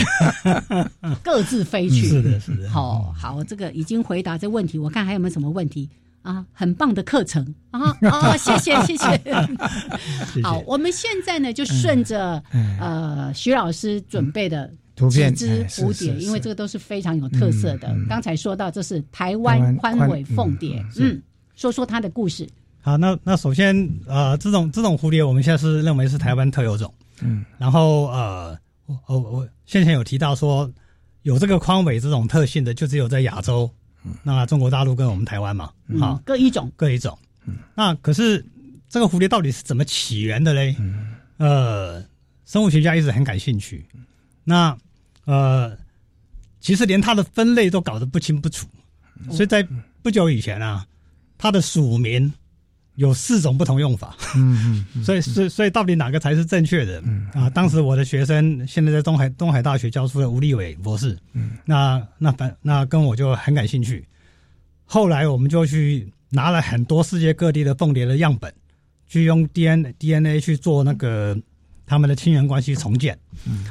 [1.24, 2.04] 各自飞去。
[2.06, 2.68] 是的，是的。
[2.68, 5.88] 好好，这个已经回答这问题，我看还有没有什么问题。
[6.20, 8.34] 啊，很棒的课程啊啊！
[8.40, 9.20] 谢谢谢谢。
[10.42, 12.42] 好，我们现在呢就顺着
[12.80, 14.72] 呃徐老师准备的
[15.10, 17.94] 几只蝴蝶，因为这个都是非常有特色的。
[18.08, 21.20] 刚才说到这是台湾宽尾凤蝶，嗯，
[21.54, 22.48] 说说它的故事。
[22.80, 30.70] 好，那那首先呃，这种这种蝴蝶我们现在是认为是台湾特有种，嗯，然后呃，我我我先前有提到说
[31.22, 33.70] 有这个宽尾这种特性的，就只有在亚洲。
[34.22, 37.18] 那中国大陆跟我们台湾嘛，好各一种，各一种。
[37.74, 38.44] 那可是
[38.86, 40.76] 这个蝴蝶到底是怎么起源的嘞？
[41.38, 42.04] 呃，
[42.44, 43.86] 生物学家一直很感兴趣。
[44.44, 44.76] 那
[45.24, 45.76] 呃，
[46.60, 48.66] 其实连它的分类都搞得不清不楚。
[49.30, 49.66] 所以在
[50.02, 50.86] 不久以前啊，
[51.38, 52.32] 它的属名。
[52.96, 57.02] 有四种不同用法，嗯嗯，所以所以所以到底哪个才是正确的？
[57.04, 64.06] 嗯啊，当时我的学生现在在东海东海大学教书的吴立伟博士，嗯，那那反那跟我就很感兴趣。
[64.84, 68.54] 后来我们就去拿了很多世界各地的凤蝶的样本，
[69.08, 71.36] 去用 D N D N A 去做那个
[71.86, 73.64] 他们的亲缘关系重建，嗯，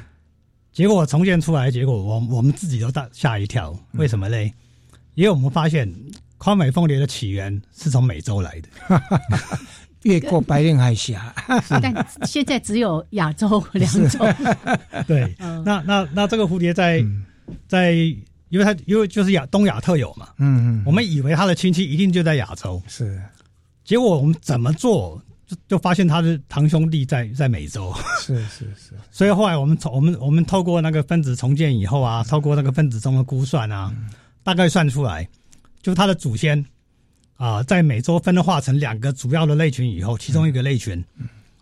[0.73, 4.51] 结果重建出来，结果我我们自己都大吓一跳，为什么嘞？
[5.15, 5.93] 因为我们发现。
[6.35, 8.67] 宽尾凤蝶的起源是从美洲来的，
[10.03, 11.33] 越过白令海峡。
[11.81, 14.27] 但现在只有亚洲两种。
[15.07, 17.01] 对，那那那这个蝴蝶在
[17.65, 17.93] 在，
[18.49, 23.23] 因为它因为就是亚东亚特有嘛，嗯嗯，我们以为它的亲戚一定就在亚洲，是，
[23.85, 25.21] 结果我们怎么做？
[25.53, 33.93] 就就发现他的堂兄弟在在美洲，是是是， 所以后来我们从我们我们透过那个分子重建以后啊，透过那个分子中的估算啊，
[34.43, 35.27] 大概算出来，
[35.81, 36.63] 就他的祖先
[37.35, 41.03] 啊，在美洲分化成两个主要的类群以后，其中一个类群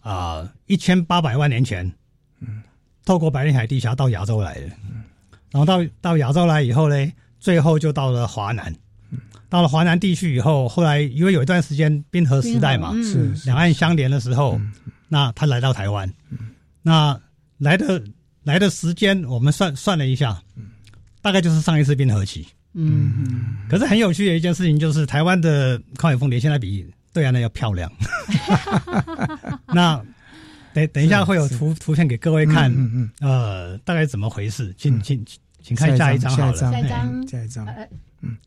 [0.01, 1.91] 啊，一千八百万年前，
[2.39, 2.62] 嗯。
[3.04, 4.67] 透过白令海地峡到亚洲来的，
[5.49, 8.71] 然后到到亚洲来以后呢，最后就到了华南。
[9.50, 14.60] 到了华南地区以后，后来因为有一段时间冰河时代嘛，是两岸相连的时候，
[15.10, 16.12] 那他来到台湾，
[16.82, 17.19] 那
[17.58, 18.02] 来的
[18.43, 20.41] 来的时间我们算算了一下，
[21.21, 22.47] 大概就是上一次冰河期。
[22.74, 23.58] 嗯嗯。
[23.69, 27.91] 可是很有趣的一件事情就是，台湾的抗海凤蝶现在比对岸的要漂亮。
[29.67, 30.02] 那
[30.74, 32.74] 等等一下会有图图片给各位看，
[33.19, 34.74] 呃，大概怎么回事？
[34.78, 35.26] 请请
[35.62, 37.67] 请看下一张好了，下一张，下一张，
[38.21, 38.38] 嗯。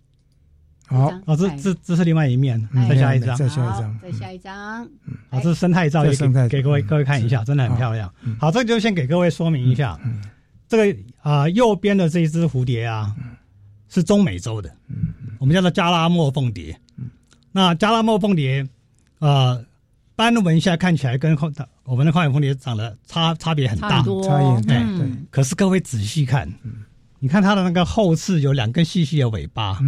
[0.86, 4.86] 好，哦，这这这是另外一面，再下一张，再下一张，再下一张。
[5.30, 8.12] 好，这是生态照，也给给各位各位看一下，真的很漂亮。
[8.38, 9.98] 好，这就先给各位说明一下，
[10.68, 13.14] 这个啊右边的这一只蝴蝶啊，
[13.88, 14.70] 是中美洲的，
[15.38, 16.78] 我们叫做加拉莫凤蝶。
[17.50, 18.66] 那加拉莫凤蝶
[19.20, 19.58] 啊，
[20.14, 21.34] 斑纹下看起来跟
[21.84, 24.76] 我们的矿眼凤蝶长得差差别很大，差异对。
[24.98, 25.10] 对。
[25.30, 26.46] 可是各位仔细看。
[27.24, 29.78] 你看它的那个后翅有两根细细的尾巴，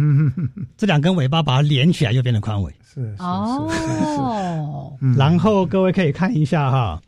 [0.75, 2.73] 这两根尾巴把它连起来就变成宽尾。
[2.91, 6.99] 是哦，然后各位可以看一下哈，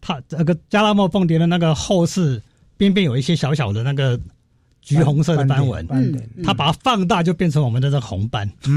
[0.00, 2.42] 它这个加拉莫凤蝶的那个后翅
[2.78, 4.18] 边边有一些小小的那个
[4.80, 5.86] 橘红色的斑纹，
[6.42, 8.48] 它把它放大就变成我们的这个红斑。
[8.64, 8.70] 嗯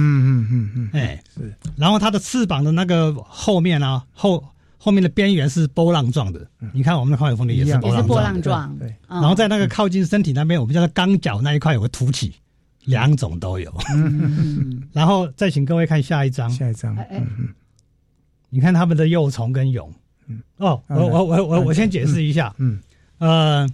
[0.44, 1.56] 嗯嗯嗯，哎是。
[1.78, 4.44] 然后它的翅膀的那个后面啊后。
[4.82, 8.96] 后面的边缘是波浪状的，你看我们的花尾凤蝶也是波浪状，对。
[9.10, 12.34] 然后在那个靠近身体那边，我们叫做钢角那一块有个凸起，
[12.86, 13.70] 两种都有。
[14.94, 16.98] 然后再请各位看下一张，下一张，
[18.50, 19.92] 你看它们的幼虫跟蛹，
[20.58, 22.80] 哦，我我我我我先解释一下，嗯，
[23.18, 23.70] 呃，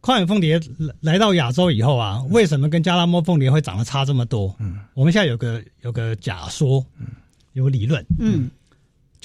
[0.00, 0.60] 宽尾凤蝶
[1.00, 4.54] 来到亚洲以后啊，为什么跟加拉莫凤蝶会长得差这么多？
[4.60, 7.08] 嗯，我们现在有个有个假说，嗯，
[7.54, 8.48] 有理论，嗯。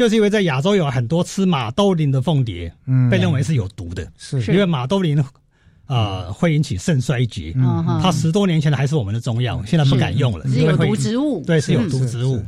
[0.01, 4.41] 就是因为在亚洲有很多吃马兜铃的凤蝶，嗯，被认为是有毒的，是。
[4.51, 5.23] 因为马兜铃，
[5.85, 7.53] 呃，会引起肾衰竭。
[7.55, 10.59] 嗯，它十多年前的还是我们的中药，现在不敢用了，是。
[10.61, 12.43] 有毒植物，对，是有毒植物。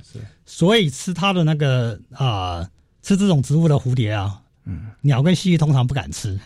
[0.47, 2.67] 所以吃它的那个啊，
[3.03, 6.39] 吃这种植物的蝴蝶啊，嗯，鸟跟蜥蜴通常不敢吃，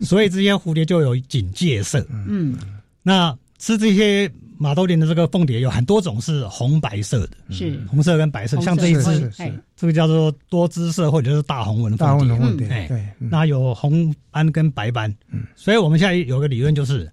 [0.00, 2.02] 所以这些蝴蝶就有警戒色。
[2.08, 2.56] 嗯，
[3.02, 4.32] 那吃这些。
[4.62, 7.76] 马兜铃的这个凤蝶有很多种是红白色的，是。
[7.90, 9.30] 红色跟白色，像这一只，
[9.74, 15.12] 这个叫做多姿色或者是大红纹大红纹蝶，对，那有红斑跟白斑，
[15.56, 17.10] 所以我们现在有个理论就是，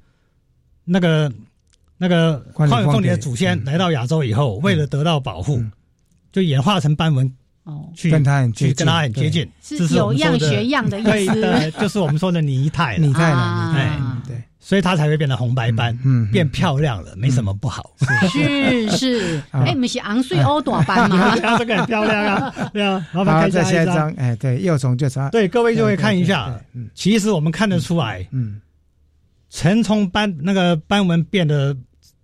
[0.85, 1.31] 那个
[1.97, 5.59] 那个宽尾凤蝶的祖先来到亚洲以后，为了得到保护，
[6.31, 7.33] 就演化成斑纹。
[7.93, 17.89] 去跟它很去跟它很接近，是有样学样的意思， 就是我们说的拟态，拟态了，哎，对，所以它才会变得红白斑，嗯，变漂亮了，没什么不好，
[18.31, 21.35] 是是， 哎，你们是昂睡欧短斑吗？
[21.57, 26.55] 这个很漂亮啊， 对啊，麻烦看下一张，哎，对，幼虫就差，对，各位就会看一下，
[26.93, 28.61] 其实我们看得出来，嗯，
[29.49, 31.75] 成虫斑那个斑纹变得。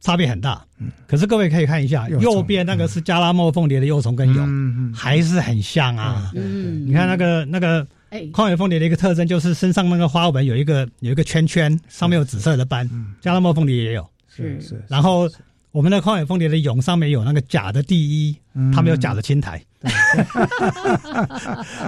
[0.02, 0.64] 差别很大，
[1.08, 6.32] 可是各位可以看一下，右边那个是加拉莫凤蝶的幼虫跟蛹，还是很像啊。
[6.36, 7.84] 嗯你看那个那个
[8.32, 12.90] 宽尾凤蝶的一个特征，就是身上那个花纹有一个有一个圈圈，上面有紫色的斑。
[13.22, 14.84] 加拉莫凤蝶也有，是是。
[14.88, 15.30] 然后
[15.72, 18.38] 我们的旷野凤蝶的蛹上面有那个假的第一，
[18.74, 19.62] 它没有假的青苔。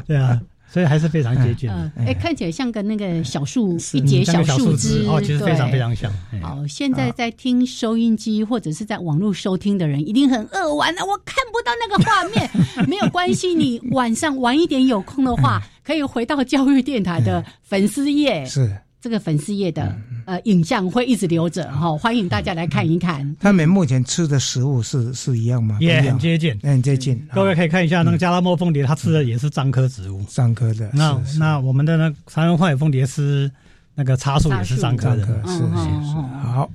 [0.05, 0.41] 对 啊。
[0.69, 1.69] 所以还是非常接近。
[1.95, 6.11] 哎，看起来像个那个小树，一节小树枝哦，其实非常非常像。
[6.41, 12.49] 好，现在在听收音机或者是在网络收听的人，一定很饿完了，我看不到那个画面。
[12.87, 18.45] 没有关系，你晚上晚一点有空的话，可以回到教育电台的粉丝页。
[18.45, 18.77] 是。
[18.99, 19.95] 这个粉丝页的
[20.27, 23.35] 呃影像会一直留着哈，欢迎大家来看一看。
[23.39, 25.77] 他们目前吃的食物是是一样吗？
[25.79, 27.17] 也很接近，很接近。
[27.33, 30.21] 各位可以看一下那个加拉莫凤蝶，它吃的也是樟科植物。
[30.27, 30.89] 樟科的。
[30.93, 33.49] 那那我们的那台湾花尾凤蝶是
[33.95, 35.25] 那个茶树也是樟科的。
[35.45, 36.15] 是是是。
[36.43, 36.69] 好，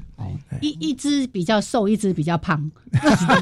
[0.63, 2.59] 一一只比较瘦，一只比较胖，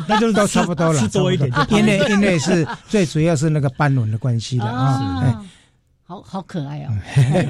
[0.08, 1.48] 那就是都差不多了，吃多一点。
[1.68, 5.40] 因为因为是最主要是那个斑纹的关系的 啊。
[6.10, 6.90] 好好可爱哦！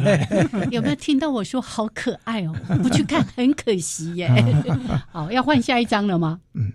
[0.70, 2.54] 有没有听到我说好可爱哦？
[2.82, 4.28] 不去看很可惜耶。
[5.10, 6.38] 好，要换下一张了吗？
[6.52, 6.70] 嗯，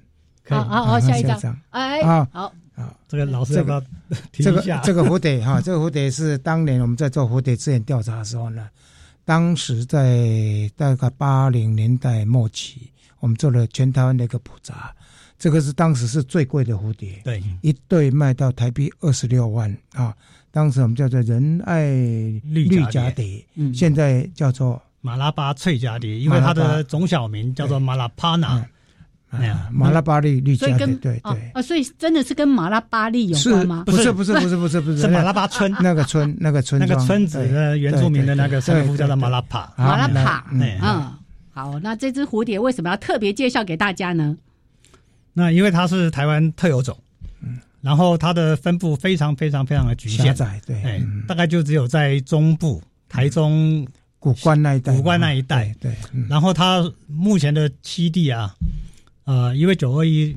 [0.49, 1.55] 好好好，下一张。
[1.69, 3.79] 哎，好，啊，这个老师要不要
[4.31, 8.67] 这个这个蝴蝶哈，这个蝴蝶是当年我们在做蝴蝶资源调查的时候呢，
[9.23, 14.91] 当时在大概八零年代末期，我们做了全台湾的一个普查，
[15.37, 20.15] 这个是当时是最贵的蝴蝶，对，一对卖到台币二十六万啊。
[20.55, 21.83] 当时我们叫做仁爱
[22.45, 28.65] 绿蛱蝶，现在叫做马拉巴翠蛱蝶，因为它的总小名叫做马拉帕纳。
[29.29, 31.51] 那样，马拉巴利绿加对对对。
[31.53, 33.83] 啊，所以真的是跟马拉巴利有关吗？
[33.85, 34.09] 不是。
[34.13, 35.07] 不是不是不是不是，是。
[35.09, 35.69] 马拉巴村。
[35.81, 39.73] 那个村那个村那个村子的原住民的那个称呼叫做马拉帕。
[39.75, 40.45] 马拉帕。
[40.53, 40.79] 嗯，
[41.51, 44.37] 好，那这只蝴蝶为什么要特别介绍给大家呢？
[45.33, 47.03] 那因为它是台湾特有种，嗯，
[47.85, 55.95] 然后它的分布非常非常非常的局限，对，哎，大概就只有在中部、台中古关那一带，古关那一带，对，
[56.27, 58.55] 然后它目前的栖地啊。
[59.25, 60.35] 呃，因为九二一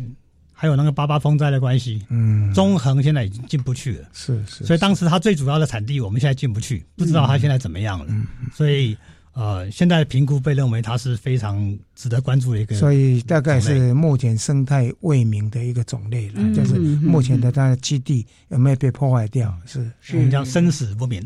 [0.53, 8.13] 还有那个八八风灾的关系，嗯，中横现在已经进不去了，是是，所以当时它最主要的产地我们现在进不去，不知道它现在怎么样了，
[8.55, 8.95] 所以。
[9.39, 19.57] 呃，现在评估被认为它是非常值得关注的一个，所以大概是目前生态未明的一个种类了，就是目前的它的基地有没有被破坏掉？
[19.64, 21.24] 是是叫生死不明。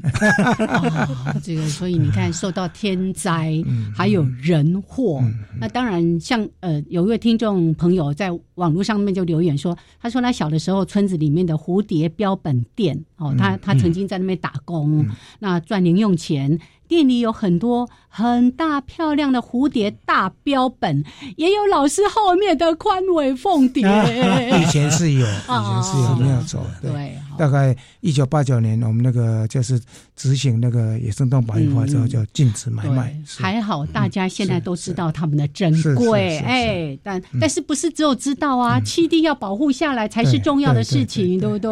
[1.42, 3.54] 这个，所以你看，受到天灾
[3.96, 5.24] 还有人祸，
[5.58, 15.06] 那当然像呃，有一位听众朋友在网络上面就留言说，他说他小的时候村子里面的蝴蝶标本店哦，他他曾经在那边打工，
[15.38, 16.58] 那赚零用钱。
[16.88, 21.02] 店里有很多很大漂亮的蝴蝶大标本，
[21.38, 23.82] 也有老师后面的宽尾凤蝶。
[24.60, 26.62] 以前是有， 以前是有没有走？
[26.82, 29.80] 对，大概一九八九年，我们那个就是
[30.14, 33.16] 执行那个野生动物保护法之后，就禁止买卖。
[33.38, 38.78] 还好大家现在都知道它们的珍贵，哎，但但是不是只有知道啊？
[38.80, 41.70] 栖地要保护下来才是重要的事情，对不对？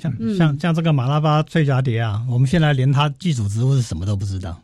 [0.00, 4.56] 像像像这个马拉巴翠蛱蝶啊，我们现在连它寄主植物是什么都不知道。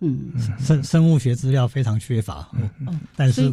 [0.00, 2.48] 嗯，生生物学资料非常缺乏，
[2.86, 3.52] 嗯，但是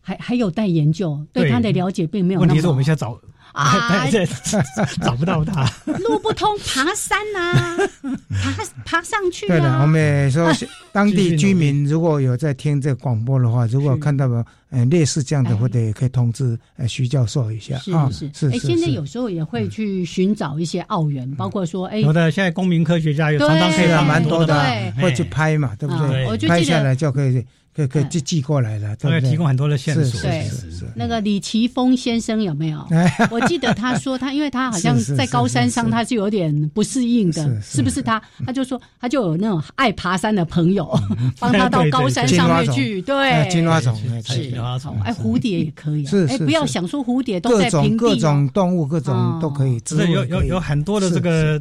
[0.00, 2.40] 还还有待研究，对它的了解并没有。
[2.40, 3.20] 问题是我们现在找
[3.54, 4.06] 啊，
[5.02, 5.64] 找不到他，
[6.00, 7.76] 路不通，爬山呐，
[8.30, 8.52] 爬
[8.84, 9.46] 爬上去。
[9.48, 10.52] 对的，我们说
[10.92, 14.44] 当地居民如果有在听这个广播的话，如果看到了。
[14.70, 18.10] 呃，类似这样的，或者也可以通知呃徐教授一下啊。
[18.10, 18.56] 是是是。
[18.56, 24.60] 哎，现在有时候也会去寻找一些澳元，包括说，哎，有的现在公民科学家有常常可以蛮多的，
[25.00, 26.48] 会去拍嘛，对不对？
[26.48, 27.46] 拍下来就可以。
[27.74, 30.20] 可可寄寄过来了，对，提供很多的线索。
[30.20, 30.48] 对，
[30.94, 32.86] 那个李奇峰先生有没有？
[33.32, 38.22] 我记得他说他，因为他好像在高山上，他是有点不适应的，是不是他？
[38.46, 40.88] 他就说他就有那种爱爬山的朋友，
[41.40, 43.02] 帮他到高山上面去。
[43.02, 46.06] 对，金花虫是金花虫，哎，蝴蝶也可以。
[46.06, 49.80] 是哎，不要想说蝴蝶都在平地，各种动物各种都可以。
[49.84, 51.60] 是有有有很多的这个。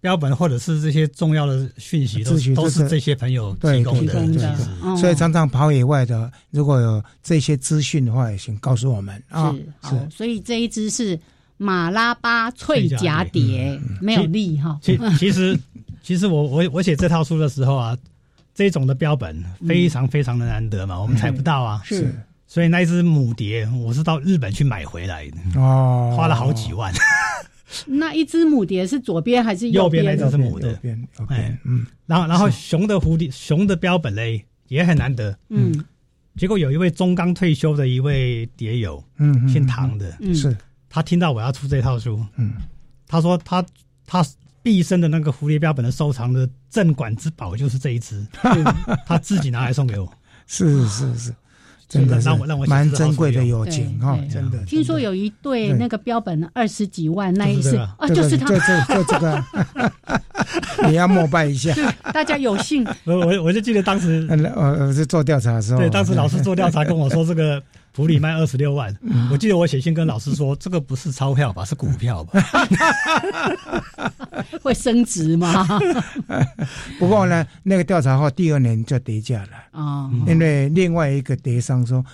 [0.00, 4.56] 标本或者是这些重要的讯息，都都是这些朋友提供的。
[4.96, 9.52] 所以常常跑野外的，如果有这些资讯的话，也请告诉我们啊。
[9.82, 11.18] 是，所以这一只是
[11.56, 14.78] 马拉巴翠蛱蝶，没有利哈。
[14.80, 15.58] 其其实
[16.02, 17.98] 其实我我我写这套书的时候啊，
[18.54, 21.82] 这种的标本非常非常的难得嘛，我们采不到啊。
[21.84, 22.14] 是，
[22.46, 26.94] 所以那一只母蝶，我是到日本去买回来的，哦，花了好几万。
[27.86, 30.04] 那一只母蝶是左边还是右边？
[30.04, 30.78] 那只是母的。
[31.28, 35.38] 哎，嗯，然后然后熊的蝴蝶，熊的标本嘞也很难得。
[35.50, 35.84] 嗯，
[36.36, 40.56] 结果有一位中刚退休的一位蝶友，嗯，姓唐的，是，
[40.88, 42.54] 他听到我要出这套书，嗯，
[43.06, 43.64] 他说他
[44.06, 44.24] 他
[44.62, 48.26] 毕生的那个蝴蝶标本的收藏的镇馆之宝就是这一只，
[49.06, 50.12] 他自己拿来送给我。
[50.46, 51.34] 是是是。
[51.88, 52.28] 真的是
[52.66, 54.58] 蛮珍贵的友情哈，真的。
[54.66, 59.44] 听说有一对那个标本二十几万，那一次啊，就是他，就这就这个，
[60.88, 61.74] 你要膜拜一下。
[62.12, 67.62] 大家有幸， 我我我就记得当时，呃，是做调查的时候，对，当时老师做调查跟我说 这个。
[67.98, 68.96] 普里卖二十六万，
[69.28, 72.40] 我记得我写信跟老师说，这个不是钞票吧，是股票吧？
[74.62, 75.66] 会升值吗？
[77.00, 82.04] 不过呢，那个调查后第二年就跌价了啊，因为另外一个跌商说，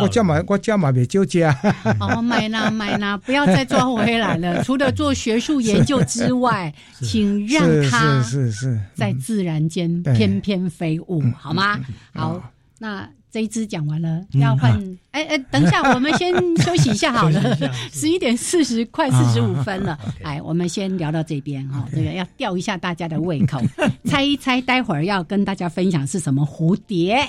[0.00, 1.54] 我加码，我加码别纠结啊。
[2.00, 4.64] 哦，买啦买啦，不要再抓回来了。
[4.64, 11.78] 除了做学术研究之外，请让它是是是在自然间翩翩飞舞，好吗？
[12.14, 12.42] 好，
[12.78, 13.06] 那。
[13.30, 14.72] 这一支讲完了，要换
[15.12, 17.56] 哎哎，等一下，我们先休息一下好了。
[17.92, 19.98] 十一点四十，快四十五分了。
[20.22, 23.60] 哎，我们先聊到这边哈，这个要吊一下大家的胃口，
[24.04, 27.28] 猜一猜，待会儿要跟大家分享是什么蝴蝶。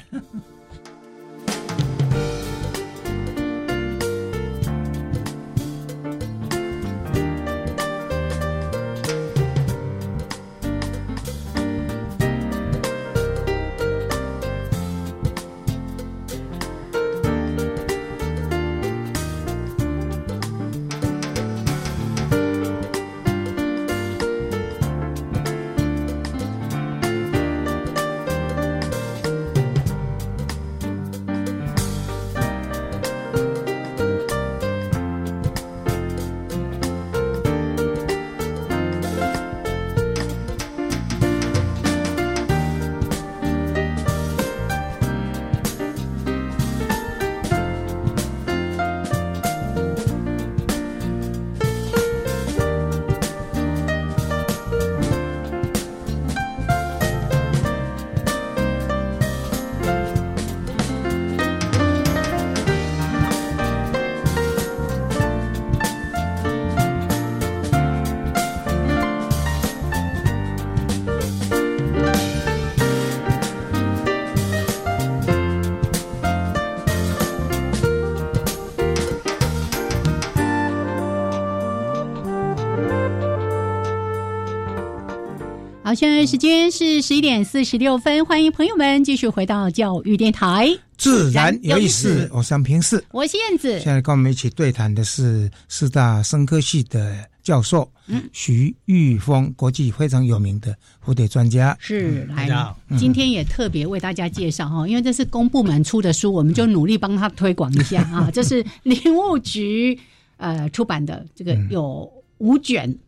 [85.83, 92.29] 好，现在时间是十一点四十六分，欢迎朋友们继续回到教育电台，自然有意思。
[92.31, 93.79] 我是平四，我是燕子。
[93.79, 101.75] 现在跟我们一起对谈的是四大生科系的教授，嗯，徐玉峰，国际非常有名的蝴蝶专家。
[101.79, 102.47] 是，来，
[102.95, 108.29] 今天也特别为大家介绍哈，因为这是公部门出的书，我们就努力帮他推广一下 啊。
[108.31, 109.99] 这是林务局
[110.37, 112.07] 呃出版的，这个有
[112.37, 112.87] 五卷。
[112.87, 112.99] 嗯，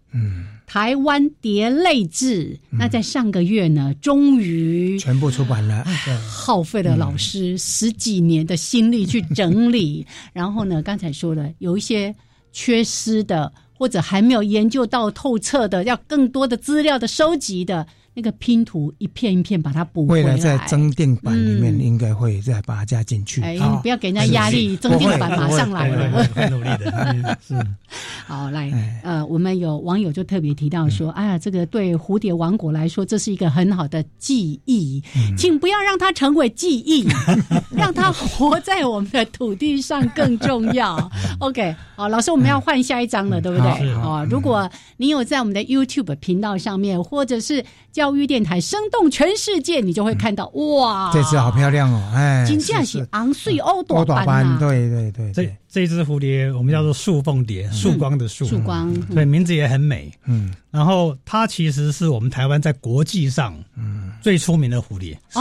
[0.65, 5.83] 台湾蝶泪志，那在上个月呢，终于全部出版了。
[6.27, 12.15] 耗费了老师十几年的心力去整理，然后呢，刚才说了有一些
[12.51, 17.87] 缺失的，或者还没有研究到透彻的，要更多的资料的收集的。
[18.13, 20.29] 那个拼图一片一片把它补回来。
[20.29, 23.41] 未来在增订版里面应该会再把它加进去。
[23.41, 26.23] 哎，不要给人家压力，增订版马上来了。
[26.35, 27.37] 很努力的。
[27.45, 27.55] 是。
[28.25, 28.71] 好，来，
[29.03, 35.03] 呃，我们有网友就特别提到说，哎呀，这个对蝴蝶王国来说，这是一个很好的记忆，
[35.37, 37.05] 请不要让它成为记忆，
[37.75, 41.11] 让它活在我们的土地上更重要。
[41.39, 43.91] OK，好，老师，我们要换下一张了，对不对？
[43.95, 47.63] 哦，如果你有在我们的 YouTube 频道上面，或者是
[47.93, 52.11] 教育电台生动全世界，你就会看到哇，这只好漂亮哦！
[52.15, 55.31] 哎，金价是昂睡欧朵斑，对对对。
[55.31, 60.11] 这这只蝴蝶我们叫做束凤蝶，束光的束，束光，对，名字也很美。
[60.25, 64.11] 嗯，然后它其实是我们台湾在国际上嗯。
[64.23, 65.39] 最出名的蝴蝶，是。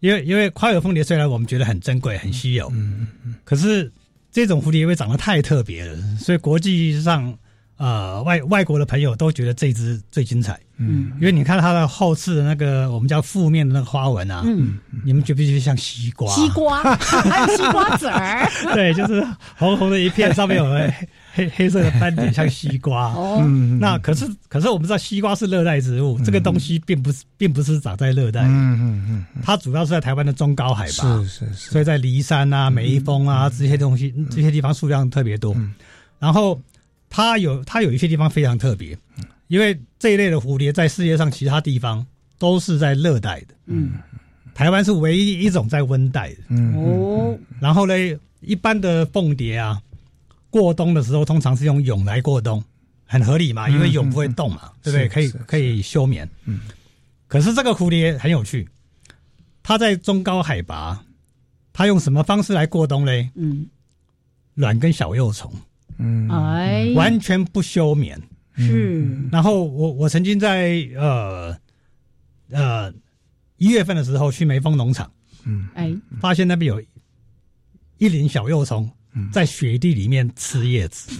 [0.00, 3.90] 因为因为夸尔凤蝶虽然我们觉得很珍贵、很稀有，嗯嗯嗯，可是
[4.30, 7.34] 这种蝴蝶因为长得太特别了，所以国际上。
[7.78, 16.26] 呃，外外国的朋友都觉得这只最精彩，嗯，因为你看它的后翅的那个我们叫负面的那个花纹啊，嗯，你们觉不觉得像西瓜？
[16.32, 19.22] 西瓜， 还有西瓜籽儿，对，就是
[19.58, 20.64] 红红的一片，上面有
[21.36, 23.12] 黑黑色的斑点，像西瓜。
[23.12, 23.44] 哦，
[23.78, 35.54] 那可是可是我们知道西瓜是热带植物，这个东西并不是并不是长在热带，嗯嗯嗯，它主要是在台湾的中高海拔，是是是，所以在梨山啊、梅峰啊这些东西这些地方数量特别多，
[36.18, 36.58] 然后。
[37.08, 38.96] 它有它有一些地方非常特别，
[39.48, 42.04] 因为这一类的蝴蝶在世界上其他地方
[42.38, 43.92] 都是在热带的，嗯，
[44.54, 47.38] 台湾是唯一一种在温带的，嗯哦。
[47.60, 47.94] 然后呢，
[48.40, 49.80] 一般的凤蝶啊，
[50.50, 52.62] 过冬的时候通常是用蛹来过冬，
[53.06, 55.08] 很合理嘛，因为蛹不会动嘛，对不对？
[55.08, 56.60] 可以可以休眠，嗯。
[57.28, 58.68] 可是这个蝴蝶很有趣，
[59.62, 61.04] 它在中高海拔，
[61.72, 63.28] 它用什么方式来过冬嘞？
[63.34, 63.66] 嗯，
[64.54, 65.52] 卵跟小幼虫。
[65.98, 68.20] 嗯，哎，完全不休眠，
[68.54, 69.06] 是。
[69.30, 71.56] 然后我我曾经在呃
[72.50, 72.92] 呃
[73.56, 75.10] 一月份的时候去梅峰农场，
[75.44, 76.82] 嗯，哎，发现那边有
[77.98, 78.90] 一林小幼虫
[79.32, 81.10] 在雪地里面吃叶子。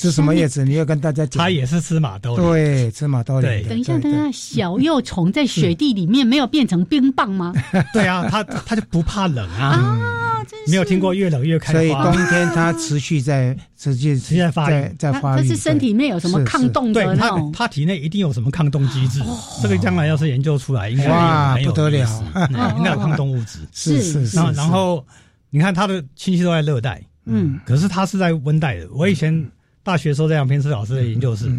[0.00, 0.64] 吃什么叶子？
[0.64, 1.42] 你要跟大家讲。
[1.42, 2.46] 它也是吃马兜铃。
[2.46, 3.68] 对，吃马兜铃。
[3.68, 7.52] 等一下，等一下，小幼虫在雪地里面没有变成冰棒吗？
[7.92, 9.66] 对啊，它它就不怕冷啊。
[9.68, 10.70] 啊，真是。
[10.70, 11.78] 没有听过越冷越开花。
[11.78, 15.42] 所以冬天它持续在持续持续在发育，在发育。
[15.42, 17.52] 它是身体里面有什么抗冻的那种？
[17.52, 19.20] 它体内一定有什么抗冻机制。
[19.60, 22.24] 这个将来要是研究出来，应该哇不得了，
[22.78, 23.58] 应该有抗冻物质。
[23.70, 24.36] 是是是。
[24.38, 25.04] 然后
[25.50, 28.88] 你看它的亲戚都在热带，嗯，可是它是在温带的。
[28.92, 29.46] 我以前。
[29.82, 31.50] 大学时候在杨平时老师的研究室，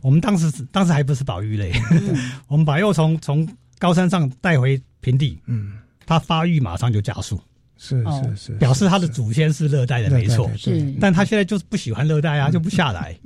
[0.00, 1.72] 我们当时当时还不是保育类，
[2.46, 3.46] 我们把幼虫从
[3.80, 5.72] 高山上带回平地，嗯，
[6.06, 7.40] 它发育马上就加速，
[7.76, 13.18] 是是是，表示它的祖先是热带的没错，是，但它现在就是不喜欢热带啊，就不下来，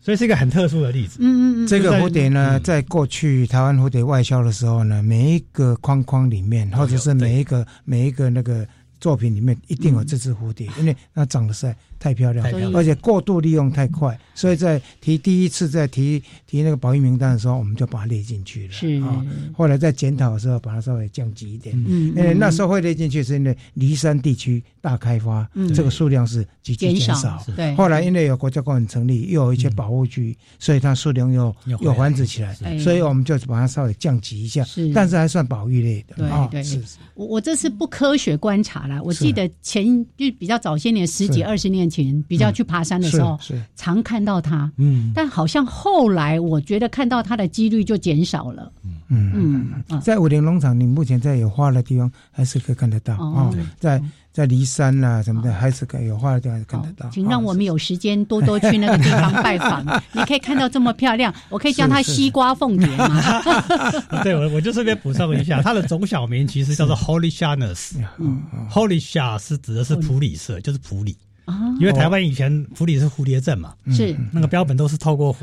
[0.00, 1.18] 所以是一个很特殊的例子。
[1.20, 8.66] 嗯嗯嗯，这个蝴蝶呢，在过去台湾蝴蝶外销的时候呢，每一个框框里面，或者是每一个每一个那个
[9.00, 11.76] 作品里面，一定有这只蝴蝶，因为它长得实在。
[12.04, 18.72] 太漂亮，而且过度利用太快，所以在提第一次在提提那个保育名单的时候，我们就把它列进去了。
[18.74, 19.24] 是啊，
[19.56, 21.74] 后来在检讨的时候，把它稍微降级一点。
[21.88, 27.42] 嗯，因为那时候会列进去是因为离山地区大开发，这个数量是急剧减少。
[27.56, 34.62] 对，后来因为有国家公园成立，又有一些保护区，所以它数量又又繁殖起来，所以我们就把它稍微降级一下。
[34.64, 36.16] 是，但是还算保育类的。
[36.16, 36.98] 对对，是是。
[37.14, 39.02] 我我这是不科学观察了。
[39.02, 41.93] 我记得前就比较早些年，十几二十年。
[42.02, 43.38] 前比较去爬山的时候，
[43.76, 48.94] 常看到它，嗯，但好像后来我觉得看到它的几率就减少了，嗯。
[49.36, 57.08] 嗯，在武林农场，你目前在有花的地方还是可以看得到啊，在在骊山啊什么的，还是可以有花的地方看得到。
[57.10, 63.40] 请让我们有时间多多去那个地方拜访， 你可以看到这么漂亮，我可以叫它西瓜凤蝶吗？
[64.24, 71.16] 对，我我就顺便补充一下，它的总小名其实叫做 Holy Shanus，Holy Sha 是指的是普里色，就是普里。
[71.44, 74.16] 啊，因为台湾以前普里是蝴蝶镇嘛，是。
[74.32, 75.34] 那个标本都是透过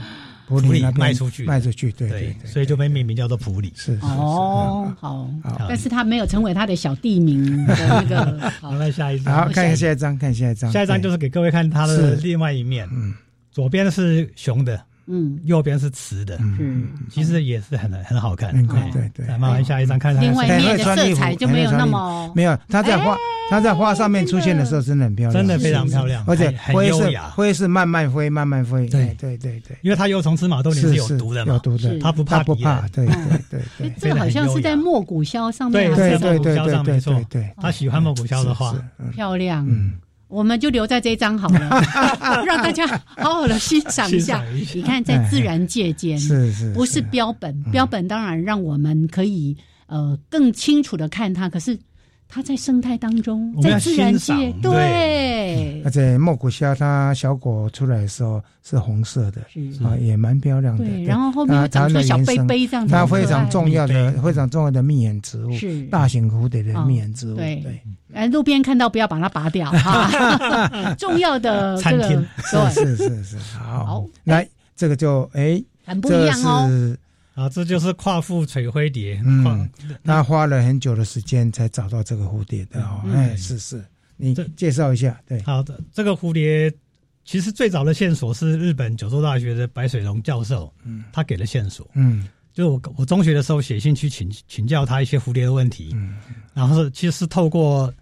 [0.47, 3.71] 普里卖出去，卖出去，对对，所以就被命名叫做普里。
[3.75, 5.29] 是哦，好，
[5.67, 8.49] 但是他没有成为他的小地名的那个。
[8.59, 12.87] 好，那下一张，好，看下一张，看下一张，下一张就是给各位看他的另外一面。
[12.91, 13.13] 嗯，
[13.51, 14.79] 左边是雄的。
[15.07, 18.51] 嗯，右边是瓷的，嗯，其实也是很很好看，
[18.91, 19.25] 对对。
[19.25, 20.23] 来，慢慢下一张看看。
[20.23, 22.57] 另外一面的色彩就没有那么没有。
[22.69, 23.17] 它在花，
[23.49, 28.87] 它在花上面出现的时候真的很漂亮，真的非常漂亮，而且灰是灰是慢慢灰，慢慢灰。
[28.87, 29.15] 对。
[29.19, 32.81] 对对对，因为它幼虫吃马豆里是有毒的嘛，有毒的，它不怕不怕。
[32.89, 33.15] 对对
[33.49, 38.73] 对对，这好像是在莫古肖上面，对对对对对对对，他喜欢莫古肖的花，
[39.13, 39.67] 漂亮。
[39.67, 39.93] 嗯。
[40.31, 41.81] 我们就留在这张好了，
[42.45, 44.43] 让大家好好的欣赏一下。
[44.73, 47.61] 你看，在自然界间，是是，不是标本？
[47.71, 49.55] 标本当然让我们可以
[49.87, 51.77] 呃更清楚的看它，可是。
[52.33, 55.81] 它在生态当中，在自然界，对。
[55.83, 59.41] 而且莫古虾它小果出来的时候是红色的，
[59.83, 60.85] 啊，也蛮漂亮的。
[60.85, 62.93] 对，然后后面长出小杯杯这样子。
[62.93, 67.35] 它非常重要的、非常重要的蜜源植物，是大型蝴蝶的蜜源植物。
[67.35, 67.81] 对对，
[68.13, 70.95] 哎，路边看到不要把它拔掉 哈。
[70.97, 72.23] 重要的这个，
[72.71, 76.95] 是是是是，好，来这个就哎，很不一样哦。
[77.33, 79.21] 啊，这就是夸父垂灰蝶。
[79.25, 79.69] 嗯，
[80.03, 83.01] 他花了很久的时间才找到这个蝴蝶的哦。
[83.13, 83.83] 哎，是是，
[84.17, 85.19] 你介绍一下。
[85.27, 86.71] 对，好的，这个蝴蝶
[87.23, 91.89] 其实最早的线索是日本九州大学的白水龙教授，嗯，他给的线索。
[91.93, 95.91] 嗯，就我我中学的时候写信去请请教他一些蝴蝶的问题。
[95.93, 96.17] 嗯，
[96.53, 97.93] 然后是其实是透过。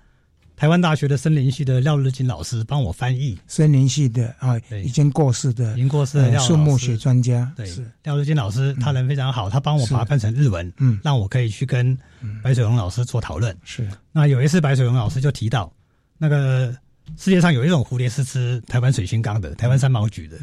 [0.59, 3.39] 台湾大学的森林系的廖日金老师帮我翻译。
[3.47, 7.49] 森林系的啊，已经过世的，已经过世的树木学专家。
[7.55, 7.65] 对，
[8.03, 11.97] 廖日金老师他人非常好，他帮我把它翻成日文，嗯，让我可以去跟
[12.43, 13.55] 白水龙老师做讨论。
[13.63, 15.71] 是，那有一次白水龙老师就提到，
[16.17, 16.75] 那个
[17.15, 20.37] 世界上有一种蝴蝶是吃台湾水星纲的，台湾三毛菊的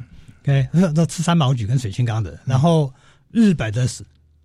[0.45, 2.41] ，OK，那吃三毛菊跟水星纲的。
[2.47, 2.91] 然后
[3.31, 3.87] 日本的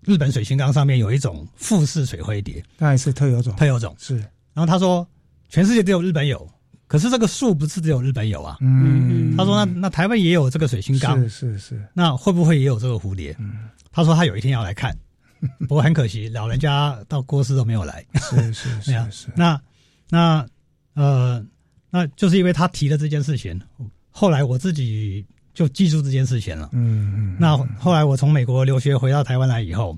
[0.02, 3.96] 日本水星纲上面有一种富士水灰蝶，那也是特有种，特有种。
[3.98, 4.18] 是。
[4.54, 5.08] 然后他说。
[5.52, 6.50] 全世界只有日本有，
[6.88, 8.58] 可是这个树不是只有日本有啊。
[8.62, 13.36] 嗯，他说那那台湾也有这个水星缸，是是是，那会不会也有这个蝴蝶？
[13.38, 14.98] 嗯，他说他有一天要来看，
[15.68, 18.04] 不过很可惜，老人家到过世都没有来。
[18.16, 19.62] 是是是 是，那
[20.10, 20.46] 那
[20.96, 21.46] 呃，
[21.90, 23.60] 那就是因为他提了这件事情，
[24.10, 26.70] 后来我自己就记住这件事情了。
[26.72, 29.98] 嗯嗯，那后来我从美国留学回到台湾来以后。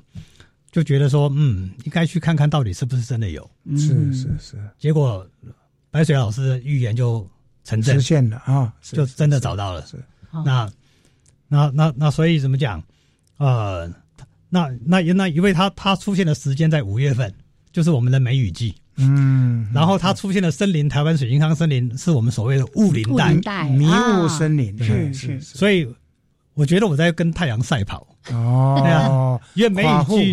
[0.74, 3.47] 就觉得说，嗯，应该去看看到底是不是真的有。
[3.78, 4.57] 是是是。
[4.80, 5.26] 结果
[5.91, 7.30] 白水老师的预言就
[7.63, 9.86] 成真，实现了啊，就真的找到了。
[9.86, 10.03] 是。
[10.43, 10.67] 那
[11.47, 12.84] 那那那，所以怎么讲？
[13.38, 13.88] 呃，
[14.49, 17.32] 那那那因为他他出现的时间在五月份，
[17.71, 18.74] 就是我们的梅雨季。
[18.95, 19.69] 嗯。
[19.71, 23.03] 然后它出现的森林，台湾水银康森林，是我们所谓的雾林
[23.41, 24.76] 带、迷雾森林。
[24.84, 25.39] 是是。
[25.39, 25.88] 所以
[26.54, 28.08] 我觉得我在跟太阳赛跑。
[28.32, 30.32] 哦，因为梅雨季，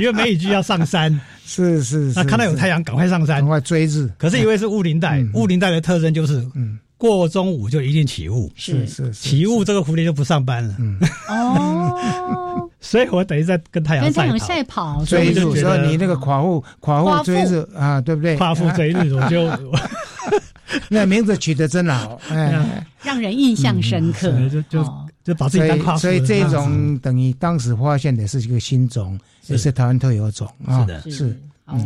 [0.00, 4.08] 因为梅雨季要上山，是是，那看到有太阳，赶快上山，赶快追日。
[4.16, 6.78] 可是因为是雾林带，雾林带的特征就是，嗯，
[7.12, 10.74] 过中午就一定起雾，是是，起雾这个蝴蝶就不上班了。
[10.78, 10.98] 嗯，
[11.28, 15.40] 哦， 所以我等于在跟太阳赛跑，追日。
[15.60, 18.36] 所以你那个夸父夸父追日啊，对不对？
[18.36, 19.50] 夸父追日，我就。
[20.88, 24.32] 那名字取得真好，哎，让人印象深刻。
[24.48, 24.82] 就就
[25.22, 30.80] 就把自己当夸父所以这种等于当时发现的是一个新种，也是台湾特有种啊。
[30.80, 31.40] 是的，是。
[31.66, 31.78] 哦，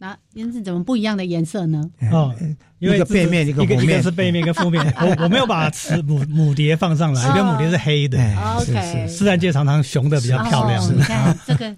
[0.00, 1.88] 那颜色怎么不一样的颜色呢？
[2.10, 2.34] 哦，
[2.78, 4.82] 一个背面，一个一个是背面，一个负面。
[4.98, 8.18] 我我没有把雌 母母蝶放上来，因为母蝶是黑的。
[8.56, 10.96] OK，自然界常常雄的比较漂亮。
[10.96, 11.76] 你看 这个。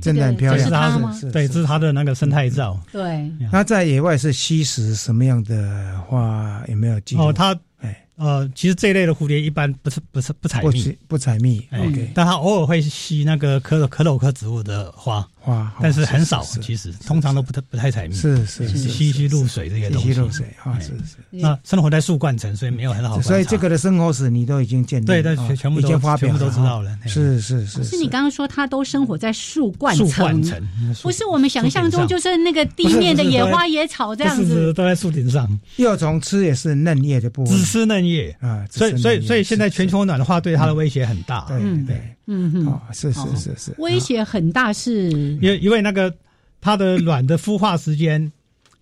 [0.00, 1.20] 真的很漂亮，是它吗？
[1.32, 2.78] 对，这是它的那个生态照。
[2.92, 6.62] 对，它在野外是吸食什么样的花？
[6.68, 7.22] 有没有记录？
[7.22, 7.98] 哦，它哎。
[8.16, 21.16] 呃，其实这一类的蝴蝶一般不是不是不采蜜，不采蜜，OK，但它偶尔会吸那个可可蚪科植物的花花，但是很少，其实通常都不太不太采蜜，是是吸吸露水这些东西，吸露水啊，是是。
[21.30, 23.20] 那生活在树冠层，所以没有很好。
[23.20, 26.96] 所以这个的生活史你都已经见对，但全全部都全部都知道了。
[27.06, 27.82] 是是是。
[27.82, 30.60] 是你刚刚说它都生活在树冠层，树冠层
[31.02, 35.48] 不是我们想象中就是那个地面的野花野草这样子，都在树顶上。
[35.76, 38.64] 幼虫吃也是嫩叶的部分，只吃嫩叶啊。
[38.70, 41.44] 所以，所以，所以现在全球暖化对它的威胁很大。
[41.48, 46.14] 对对，嗯嗯，是是是是，威胁很大，是因为因为那个
[46.60, 48.30] 它的卵的孵化时间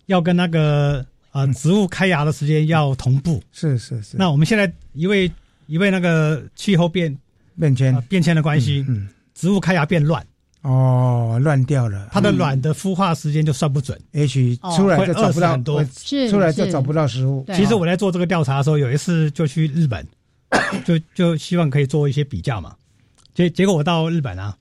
[0.07, 3.41] 要跟那个啊植物开芽的时间要同步。
[3.51, 4.17] 是是是。
[4.17, 5.31] 那我们现在因为
[5.67, 7.17] 因为那个气候变
[7.59, 10.25] 变迁变迁的关系，嗯，植物开芽变乱。
[10.63, 15.83] 哦，乱掉了，它的卵的孵化时间就算不准，也许出来就找不到很多，
[16.29, 17.43] 出来就找不到食物。
[17.55, 20.07] 其实我在做这个调查的时候，有一次就去日本，
[20.85, 22.75] 就就希望可以做一些比较嘛。
[23.33, 24.55] 结结果我到日本啊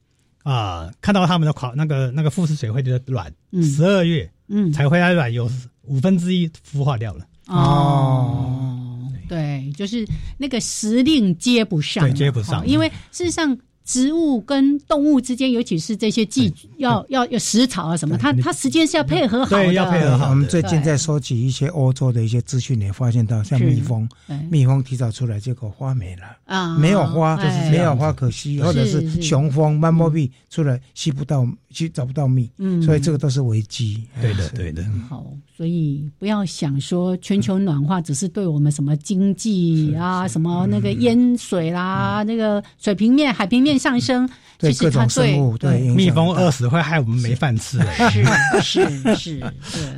[0.50, 3.32] 啊，看到他们的考那个那个富士水会的卵，
[3.62, 5.50] 十二月嗯才回来卵有
[5.82, 9.08] 五分之一孵化掉了哦。
[9.28, 10.04] 对，就是
[10.38, 13.56] 那个时令接不上，对，接不上，因为事实上。
[13.90, 19.72] 植物跟动物之间，尤其是这些季要要要食草啊什么，它它时间是要配合好的。
[19.72, 20.30] 要配合好。
[20.30, 24.08] 我们最近在收集一些欧洲的一些资讯，也发现到像蜜蜂，
[24.48, 26.22] 蜜蜂提早出来，结果花没了。
[26.44, 34.04] 啊，没有花，就是没有花可惜，或者是雄蜂、曼波蜜出来吸不到，吸找不到蜜，嗯，所以这个都是危机。
[34.20, 34.84] 对的，对的。
[35.08, 35.26] 好，
[35.56, 43.79] 所以不要想说全球暖化只是对我们什么经济啊，什么那个淹水啦，那个水平面、海平面。
[43.80, 44.28] 上升，
[44.58, 47.80] 对各种生物，对蜜蜂饿死会害我们没饭吃。
[48.10, 48.22] 是
[48.60, 48.84] 是
[49.16, 49.40] 是，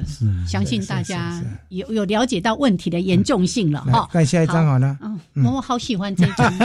[0.07, 4.09] 是，相信大家有有了解到问题的严重性了哈。
[4.13, 4.97] 看下一张好了，
[5.35, 6.47] 嗯，我好喜欢这张。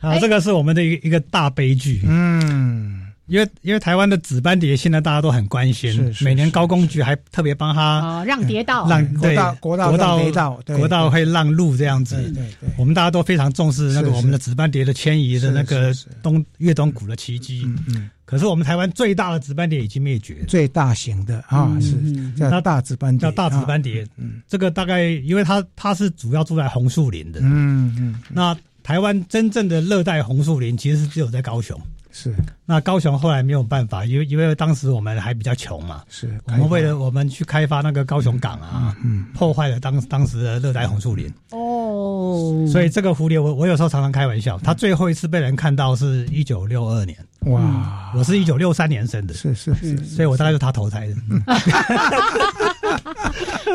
[0.00, 2.02] 啊，这个是我们的一个一个大悲剧。
[2.06, 2.93] 嗯。
[3.26, 12.16] 因为因为台湾的紫斑蝶现在大家都很关心，每年高工局还特别帮他让蝶道，让国道国道国道国道会让路这样子。
[12.16, 17.62] 对对，我们大家都非常重视那个我们的紫斑蝶的迁移的那个东越东谷的奇迹。
[17.64, 18.10] 嗯嗯。
[18.26, 21.92] 可是我们台湾最大的紫斑蝶已经灭绝，最大型的啊是
[22.32, 24.06] 叫大紫斑蝶，叫大紫斑蝶。
[24.16, 27.40] 嗯，这个大概因为它它是主要住在红树林的。
[27.42, 28.14] 嗯嗯。
[28.30, 31.78] 那台湾真正的热带红树林其实是只有在高雄。
[32.16, 32.32] 是，
[32.64, 41.26] 那高雄后来没有办法，因为因为当时我们还比较穷嘛，是我们为了我们去开发那个高雄港啊，嗯，破坏了当当时的热带红树林。
[41.50, 51.16] 哦，所以这个蝴蝶我我有时候常常开玩笑，它最后一次被人看到是一九六二年，哇，我是一九六三年生的，是是是，所以我大概是他投胎的，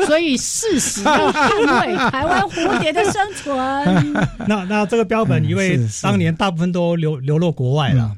[0.06, 3.54] 所以事实要捍卫台湾蝴蝶的生存。
[4.48, 8.16] 那那这个标本因为当年大部分都流流落国外了。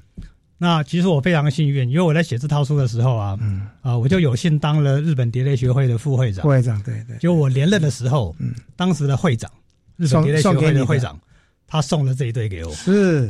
[0.62, 6.44] 那其实我非常幸运，因为我在写这套书的时候啊，嗯啊，我就有幸当了日本蝶类学会的副会长。
[6.44, 7.16] 副会长，对对。
[7.18, 9.50] 就我连任的时候，嗯，当时的会长，
[9.96, 11.18] 日本蝶类学会的会长，
[11.66, 12.72] 他送了这一对给我。
[12.74, 13.28] 是，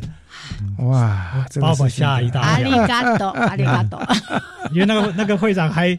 [0.81, 2.69] 哇，把我吓一大跳。
[2.69, 3.99] 阿里嘎多， 阿里嘎多。
[4.71, 5.99] 因为那个那个会长还。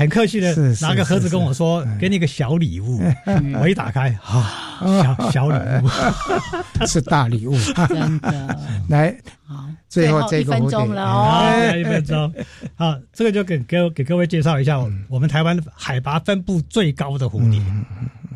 [0.00, 3.02] 很客气的拿个盒子跟我说：“给你个小礼物。”
[3.60, 5.90] 我一打开，啊，小小礼物。
[6.88, 7.54] 是大礼物，
[7.86, 8.58] 真的。
[8.88, 12.32] 来，好，最后这一分钟了哦，一分钟。
[12.76, 14.78] 好，这个就给给给各位介绍一下，
[15.10, 17.60] 我们台湾海拔分布最高的蝴蝶，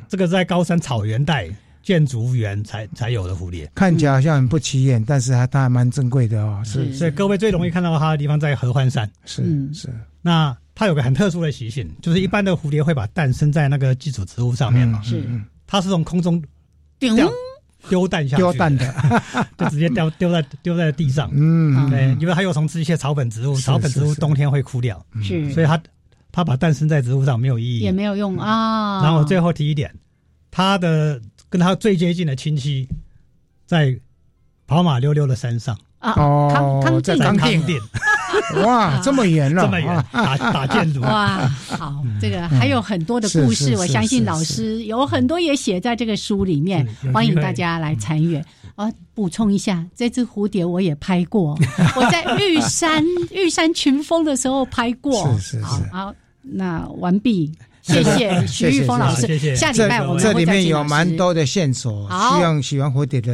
[0.07, 1.49] 这个在高山草原带
[1.83, 6.61] 建筑园才才有的蝴蝶，看起来好像很不起眼，但是它它还蛮珍贵的哦。
[6.63, 9.11] 是，所以各位最容易看到它的地方在合欢山。
[9.25, 9.43] 是
[9.73, 9.89] 是，
[10.21, 10.55] 那。
[10.75, 15.25] 它有个很特殊的习性，就是一般的蝴蝶会把蛋生在那个基础植物上面嘛，是，
[15.67, 16.43] 它是从空中
[16.99, 17.15] 丢
[17.89, 18.95] 丢蛋下去，丢蛋的，
[19.57, 25.81] 就直接丢丢在丢在地上，嗯，对，因为它又从吃一些草本植物，草本植物冬天会枯掉，是，所以它
[26.33, 29.03] 它把蛋生在植物上没有意义，也没有用啊。
[29.03, 29.95] 然后最后提一点，
[30.51, 32.89] 它的跟它最接近的亲戚
[33.67, 33.97] 在
[34.67, 35.79] 跑马溜溜的山上。
[36.01, 37.19] 啊，康康定。
[37.19, 37.81] 康定。
[38.65, 41.01] 哇，这么远了，这么远，打打建筑。
[41.01, 48.43] 哇，好，这个还有很多的故事，我相信老师有很多也写在这个书里面，欢迎大家来参与。
[48.77, 51.57] 啊，补充一下，这只蝴蝶我也拍过，
[51.95, 55.33] 我在玉山 玉山群峰的时候拍过。
[55.39, 55.65] 是是是。
[55.93, 56.13] 好，
[56.43, 59.29] 那完毕，谢谢徐玉峰老师。
[59.29, 59.55] 谢谢。
[59.55, 63.33] 下礼拜我们这里面有蛮多的线索，希望喜欢蝴蝶的